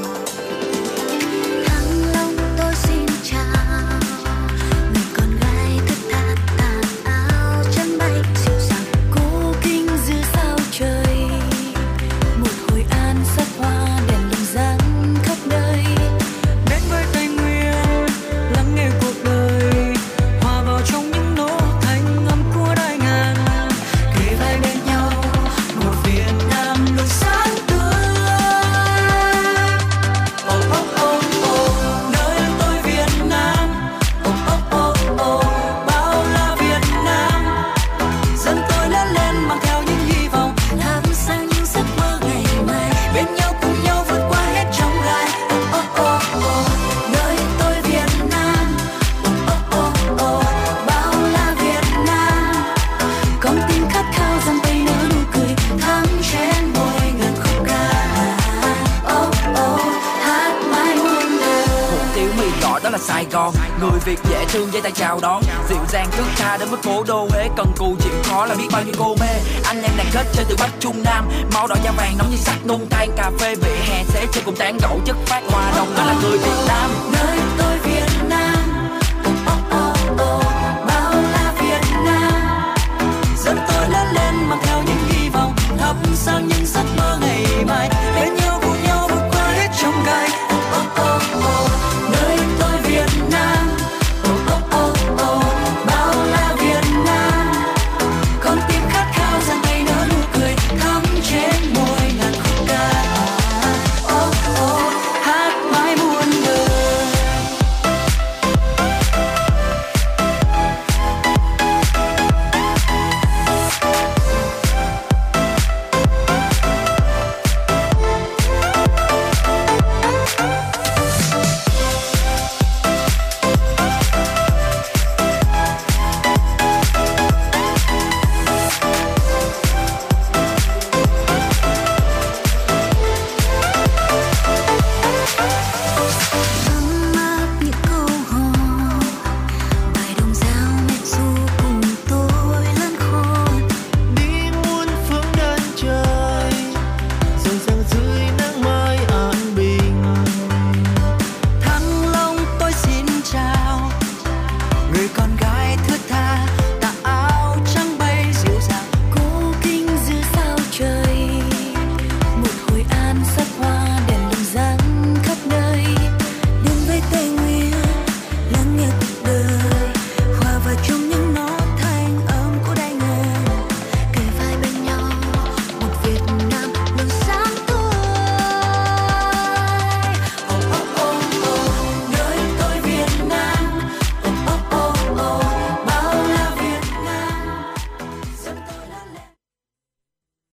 [63.90, 65.42] người Việt dễ thương dây tay chào đón.
[65.68, 67.48] Dịu dàng, thức tha đến mức cố đô huế.
[67.56, 69.28] Cần cù chịu khó là biết bao nhiêu cô mê.
[69.64, 71.28] Anh em đoàn kết chơi từ bắc trung nam.
[71.54, 73.54] Máu đỏ da vàng nóng như sắc nung tan cà phê.
[73.54, 76.64] Vỉa hè sẽ chơi cùng tán gẫu chất phát hoa đồng đó là người việt
[76.68, 76.90] nam.
[77.12, 77.38] Nơi